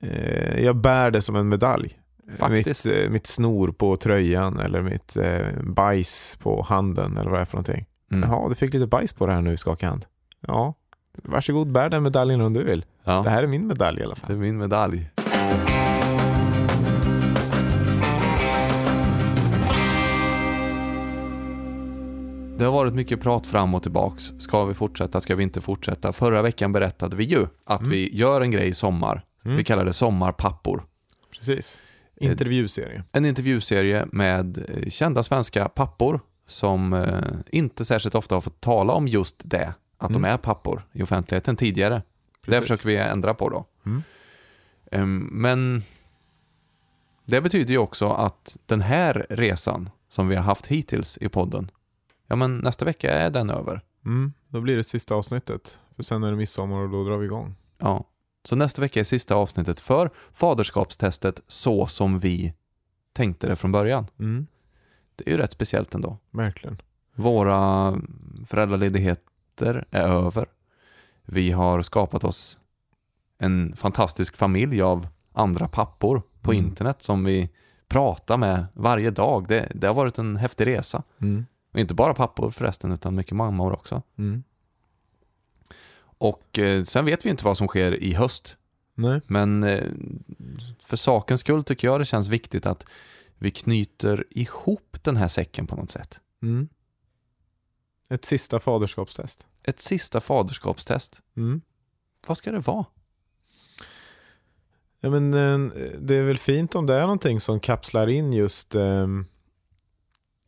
eh, 0.00 0.64
jag 0.64 0.76
bär 0.76 1.10
det 1.10 1.22
som 1.22 1.36
en 1.36 1.48
medalj. 1.48 1.98
Faktiskt. 2.38 2.84
Mitt, 2.84 2.96
eh, 3.04 3.10
mitt 3.10 3.26
snor 3.26 3.72
på 3.72 3.96
tröjan 3.96 4.58
eller 4.60 4.82
mitt 4.82 5.16
eh, 5.16 5.46
bajs 5.62 6.36
på 6.42 6.62
handen 6.62 7.16
eller 7.16 7.30
vad 7.30 7.38
det 7.38 7.42
är 7.42 7.44
för 7.44 7.56
någonting. 7.56 7.86
mm. 8.12 8.30
Jaha, 8.30 8.48
du 8.48 8.54
fick 8.54 8.74
lite 8.74 8.86
bajs 8.86 9.12
på 9.12 9.26
det 9.26 9.32
här 9.32 9.42
nu, 9.42 9.56
skaka 9.56 9.88
hand. 9.88 10.04
Ja, 10.40 10.74
varsågod 11.22 11.72
bär 11.72 11.88
den 11.88 12.02
medaljen 12.02 12.40
om 12.40 12.52
du 12.52 12.64
vill. 12.64 12.84
ja. 13.04 13.22
Det 13.22 13.30
här 13.30 13.42
är 13.42 13.46
min 13.46 13.66
medalj 13.66 14.00
i 14.00 14.04
alla 14.04 14.14
fall. 14.14 14.28
det 14.28 14.34
är 14.34 14.38
min 14.38 14.58
medalj. 14.58 15.10
Det 22.58 22.64
har 22.64 22.72
varit 22.72 22.94
mycket 22.94 23.20
prat 23.20 23.46
fram 23.46 23.74
och 23.74 23.82
tillbaks. 23.82 24.22
Ska 24.38 24.64
vi 24.64 24.74
fortsätta? 24.74 25.20
Ska 25.20 25.34
vi 25.36 25.42
inte 25.42 25.60
fortsätta? 25.60 26.12
Förra 26.12 26.42
veckan 26.42 26.72
berättade 26.72 27.16
vi 27.16 27.24
ju 27.24 27.46
att 27.64 27.80
Mm. 27.80 27.90
vi 27.90 28.16
gör 28.16 28.40
en 28.40 28.50
grej 28.50 28.68
i 28.68 28.74
sommar. 28.74 29.24
Mm. 29.44 29.56
Vi 29.56 29.64
kallar 29.64 29.84
det 29.84 29.92
Sommarpappor. 29.92 30.84
Precis. 31.30 31.78
Intervjuserie. 32.16 33.04
En 33.12 33.24
intervjuserie 33.24 34.06
med 34.12 34.58
eh, 34.58 34.88
kända 34.90 35.22
svenska 35.22 35.68
pappor 35.68 36.20
som 36.46 36.92
eh, 36.92 37.18
inte 37.50 37.84
särskilt 37.84 38.14
ofta 38.14 38.34
har 38.36 38.40
fått 38.40 38.60
tala 38.60 38.92
om 38.92 39.08
just 39.08 39.36
det, 39.44 39.74
att 39.98 40.10
Mm. 40.10 40.22
de 40.22 40.28
är 40.28 40.36
pappor 40.36 40.82
i 40.92 41.02
offentligheten 41.02 41.56
tidigare. 41.56 41.94
Det 41.94 42.46
Precis. 42.46 42.60
försöker 42.62 42.88
vi 42.88 42.96
ändra 42.96 43.34
på 43.34 43.48
då. 43.48 43.64
Mm. 43.86 44.02
Ehm, 44.92 45.18
men 45.32 45.82
det 47.24 47.40
betyder 47.40 47.70
ju 47.70 47.78
också 47.78 48.10
att 48.10 48.56
den 48.66 48.80
här 48.80 49.26
resan 49.30 49.90
som 50.08 50.28
vi 50.28 50.36
har 50.36 50.42
haft 50.42 50.66
hittills 50.66 51.18
i 51.20 51.28
podden, 51.28 51.70
ja 52.26 52.36
men 52.36 52.58
nästa 52.58 52.84
vecka 52.84 53.10
är 53.14 53.30
den 53.30 53.50
över. 53.50 53.80
Mm, 54.04 54.32
då 54.48 54.60
blir 54.60 54.76
det 54.76 54.84
sista 54.84 55.14
avsnittet. 55.14 55.78
För 55.96 56.02
sen 56.02 56.22
är 56.22 56.30
det 56.30 56.36
midsommar 56.36 56.76
och 56.80 56.90
då 56.90 57.04
drar 57.04 57.16
vi 57.16 57.24
igång. 57.26 57.54
Ja. 57.78 58.04
Så 58.44 58.56
nästa 58.56 58.82
vecka 58.82 59.00
är 59.00 59.04
sista 59.04 59.34
avsnittet 59.34 59.80
för 59.80 60.10
faderskapstestet 60.32 61.40
så 61.46 61.86
som 61.86 62.18
vi 62.18 62.54
tänkte 63.12 63.46
det 63.46 63.56
från 63.56 63.72
början. 63.72 64.06
Mm, 64.18 64.46
Det 65.16 65.26
är 65.26 65.30
ju 65.30 65.36
rätt 65.36 65.52
speciellt 65.52 65.94
ändå. 65.94 66.18
verkligen. 66.30 66.80
Våra 67.14 67.94
föräldraledigheter 68.46 69.84
är 69.90 70.08
över. 70.08 70.46
Vi 71.22 71.50
har 71.50 71.82
skapat 71.82 72.24
oss 72.24 72.58
en 73.38 73.76
fantastisk 73.76 74.36
familj 74.36 74.82
av 74.82 75.08
andra 75.32 75.68
pappor 75.68 76.22
på 76.40 76.52
Mm. 76.52 76.64
internet 76.66 77.02
som 77.02 77.24
vi 77.24 77.50
pratar 77.88 78.36
med 78.36 78.66
varje 78.74 79.10
dag. 79.10 79.48
Det, 79.48 79.72
det 79.74 79.86
har 79.86 79.94
varit 79.94 80.18
en 80.18 80.36
häftig 80.36 80.66
resa. 80.66 81.02
Mm, 81.20 81.46
Och 81.72 81.80
inte 81.80 81.94
bara 81.94 82.14
pappor 82.14 82.50
förresten, 82.50 82.92
utan 82.92 83.14
mycket 83.14 83.36
mammor 83.36 83.72
också. 83.72 84.02
mm. 84.18 84.42
Och 86.24 86.58
eh, 86.58 86.82
sen 86.82 87.04
vet 87.04 87.26
vi 87.26 87.30
inte 87.30 87.44
vad 87.44 87.56
som 87.56 87.68
sker 87.68 88.02
i 88.02 88.14
höst. 88.14 88.58
Nej. 88.94 89.20
Men 89.26 89.62
eh, 89.62 89.90
för 90.84 90.96
sakens 90.96 91.40
skull 91.40 91.64
tycker 91.64 91.88
jag 91.88 92.00
det 92.00 92.04
känns 92.04 92.28
viktigt 92.28 92.66
att 92.66 92.86
vi 93.38 93.50
knyter 93.50 94.24
ihop 94.30 94.96
den 95.02 95.16
här 95.16 95.28
säcken 95.28 95.66
på 95.66 95.76
något 95.76 95.90
sätt. 95.90 96.20
Mm. 96.42 96.68
Ett 98.08 98.24
sista 98.24 98.60
faderskapstest. 98.60 99.46
Ett 99.62 99.80
sista 99.80 100.20
faderskapstest. 100.20 101.22
Mm. 101.36 101.60
Vad 102.26 102.36
ska 102.36 102.52
det 102.52 102.58
vara? 102.60 102.84
Ja, 105.00 105.10
men, 105.10 105.34
eh, 105.34 105.90
det 106.00 106.16
är 106.16 106.24
väl 106.24 106.38
fint 106.38 106.74
om 106.74 106.86
det 106.86 106.94
är 106.94 107.02
någonting 107.02 107.40
som 107.40 107.60
kapslar 107.60 108.06
in 108.06 108.32
just... 108.32 108.74
ehm, 108.74 109.26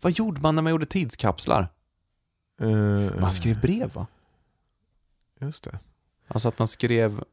Vad 0.04 0.12
gjorde 0.12 0.40
man 0.40 0.54
när 0.54 0.62
man 0.62 0.70
gjorde 0.70 0.86
tidskapslar? 0.86 1.68
eh, 2.60 3.20
Man 3.20 3.32
skrev 3.32 3.60
brev 3.60 3.92
va? 3.94 4.06
Just 5.40 5.64
det. 5.64 5.78
Alltså 6.28 6.48
att 6.48 6.58
man 6.58 6.68
skrev, 6.68 7.24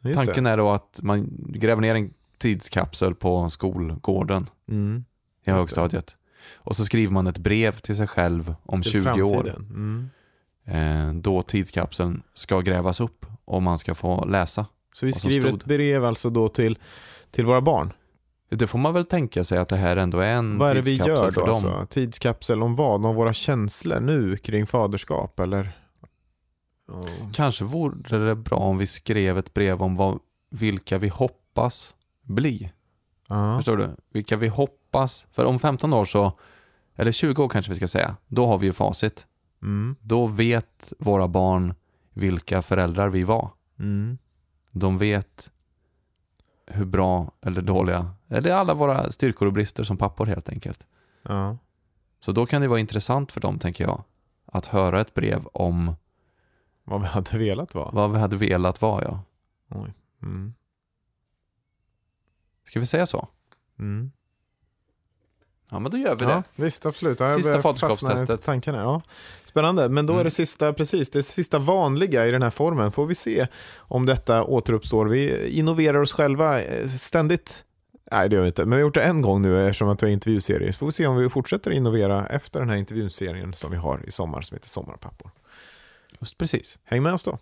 Just 0.00 0.16
tanken 0.16 0.46
är 0.46 0.56
då 0.56 0.70
att 0.70 0.98
man 1.02 1.28
gräver 1.48 1.82
ner 1.82 1.94
en 1.94 2.14
tidskapsel 2.38 3.14
på 3.14 3.50
skolgården 3.50 4.48
det. 4.66 4.72
Mm. 4.72 5.04
i 5.42 5.44
det. 5.44 5.52
högstadiet. 5.52 6.16
Och 6.54 6.76
så 6.76 6.84
skriver 6.84 7.12
man 7.12 7.26
ett 7.26 7.38
brev 7.38 7.72
till 7.72 7.96
sig 7.96 8.06
själv 8.06 8.54
om 8.62 8.82
Till 8.82 8.92
20 8.92 9.22
år. 9.22 9.34
framtiden. 9.34 9.66
Mm. 9.70 10.10
Eh, 10.64 11.14
då 11.22 11.42
tidskapseln 11.42 12.22
ska 12.34 12.60
grävas 12.60 13.00
upp 13.00 13.26
och 13.44 13.62
man 13.62 13.78
ska 13.78 13.94
få 13.94 14.24
läsa. 14.24 14.66
Så 14.92 15.06
vi 15.06 15.12
skriver 15.12 15.54
ett 15.54 15.64
brev 15.64 16.04
alltså 16.04 16.30
då 16.30 16.48
till, 16.48 16.78
till 17.30 17.46
våra 17.46 17.60
barn. 17.60 17.92
Det 18.58 18.66
får 18.66 18.78
man 18.78 18.94
väl 18.94 19.04
tänka 19.04 19.44
sig 19.44 19.58
att 19.58 19.68
det 19.68 19.76
här 19.76 19.96
ändå 19.96 20.18
är 20.18 20.32
en 20.32 20.58
Vad 20.58 20.70
är 20.70 20.74
det 20.74 20.80
vi 20.80 20.90
tidskapsel 20.90 21.24
gör 21.24 21.30
för 21.30 21.40
då? 21.40 21.46
dem. 21.46 21.54
Alltså? 21.54 21.86
Tidskapsel 21.86 22.62
om 22.62 22.76
vad? 22.76 23.06
Om 23.06 23.14
våra 23.14 23.32
känslor 23.32 24.00
nu 24.00 24.36
kring 24.36 24.66
faderskap 24.66 25.40
eller? 25.40 25.72
Ja. 26.88 27.02
Kanske 27.32 27.64
vore 27.64 28.18
det 28.18 28.34
bra 28.34 28.58
om 28.58 28.78
vi 28.78 28.86
skrev 28.86 29.38
ett 29.38 29.54
brev 29.54 29.82
om 29.82 29.96
vad, 29.96 30.18
vilka 30.50 30.98
vi 30.98 31.08
hoppas 31.08 31.94
bli. 32.22 32.72
Ja. 33.28 33.56
Förstår 33.58 33.76
du? 33.76 33.88
Vilka 34.12 34.36
vi 34.36 34.48
hoppas. 34.48 35.26
För 35.32 35.44
om 35.44 35.58
15 35.58 35.92
år 35.92 36.04
så, 36.04 36.32
eller 36.96 37.12
20 37.12 37.44
år 37.44 37.48
kanske 37.48 37.72
vi 37.72 37.76
ska 37.76 37.88
säga, 37.88 38.16
då 38.26 38.46
har 38.46 38.58
vi 38.58 38.66
ju 38.66 38.72
facit. 38.72 39.26
Mm. 39.62 39.96
Då 40.00 40.26
vet 40.26 40.92
våra 40.98 41.28
barn 41.28 41.74
vilka 42.12 42.62
föräldrar 42.62 43.08
vi 43.08 43.24
var. 43.24 43.50
Mm. 43.78 44.18
De 44.70 44.98
vet 44.98 45.50
hur 46.74 46.84
bra 46.84 47.32
eller 47.40 47.62
dåliga, 47.62 48.14
eller 48.28 48.52
alla 48.52 48.74
våra 48.74 49.10
styrkor 49.12 49.46
och 49.46 49.52
brister 49.52 49.84
som 49.84 49.96
pappor 49.96 50.26
helt 50.26 50.48
enkelt. 50.48 50.86
Ja. 51.22 51.58
Så 52.20 52.32
då 52.32 52.46
kan 52.46 52.62
det 52.62 52.68
vara 52.68 52.80
intressant 52.80 53.32
för 53.32 53.40
dem, 53.40 53.58
tänker 53.58 53.84
jag, 53.84 54.02
att 54.46 54.66
höra 54.66 55.00
ett 55.00 55.14
brev 55.14 55.46
om 55.52 55.94
Vad 56.84 57.00
vi 57.00 57.06
hade 57.06 57.38
velat 57.38 57.74
vara. 57.74 57.90
vad 57.90 58.12
vi 58.12 58.18
hade 58.18 58.36
velat 58.36 58.82
vara, 58.82 59.04
ja. 59.04 59.20
Oj. 59.70 59.94
Mm. 60.22 60.54
Ska 62.64 62.80
vi 62.80 62.86
säga 62.86 63.06
så? 63.06 63.28
Mm. 63.78 64.12
Ja, 65.74 65.78
men 65.80 65.90
då 65.92 65.98
gör 65.98 66.14
vi 66.16 66.24
Ja, 66.24 66.42
det. 66.56 66.62
visst, 66.62 66.86
absolut. 66.86 67.20
Ja, 67.20 67.34
Sista 67.34 67.62
faderskapstestet. 67.62 68.42
Tanken 68.42 68.74
här. 68.74 68.82
Ja. 68.82 69.02
Spännande, 69.44 69.88
men 69.88 70.06
då 70.06 70.12
är 70.12 70.16
Mm. 70.16 70.24
det 70.24 70.30
sista, 70.30 70.72
precis, 70.72 71.10
det 71.10 71.22
sista 71.22 71.58
vanliga 71.58 72.26
i 72.26 72.30
den 72.30 72.42
här 72.42 72.50
formen. 72.50 72.92
Får 72.92 73.06
vi 73.06 73.14
se 73.14 73.46
om 73.76 74.06
detta 74.06 74.44
återuppstår. 74.44 75.06
Vi 75.06 75.48
innoverar 75.48 76.02
oss 76.02 76.12
själva 76.12 76.62
eh, 76.62 76.88
ständigt. 76.88 77.64
Nej, 78.12 78.28
det 78.28 78.34
gör 78.36 78.42
vi 78.42 78.48
inte. 78.48 78.62
Men 78.64 78.70
vi 78.70 78.74
har 78.76 78.80
gjort 78.88 78.94
det 78.94 79.02
en 79.02 79.22
gång 79.22 79.42
nu 79.42 79.66
eftersom 79.68 79.88
att 79.88 80.02
vi 80.02 80.06
har 80.06 80.12
intervjuserie. 80.12 80.72
Så 80.72 80.78
får 80.78 80.86
vi 80.86 80.92
se 80.92 81.06
om 81.06 81.16
vi 81.16 81.28
fortsätter 81.28 81.70
innovera 81.70 82.26
efter 82.26 82.60
den 82.60 82.68
här 82.70 82.76
intervjuserien 82.76 83.54
som 83.54 83.70
vi 83.70 83.76
har 83.76 84.00
i 84.06 84.10
sommar 84.10 84.40
som 84.40 84.54
heter 84.54 84.68
Sommarpappor. 84.68 85.30
Just 86.20 86.38
precis. 86.38 86.78
Häng 86.84 87.02
med 87.02 87.14
oss 87.14 87.22
då. 87.24 87.38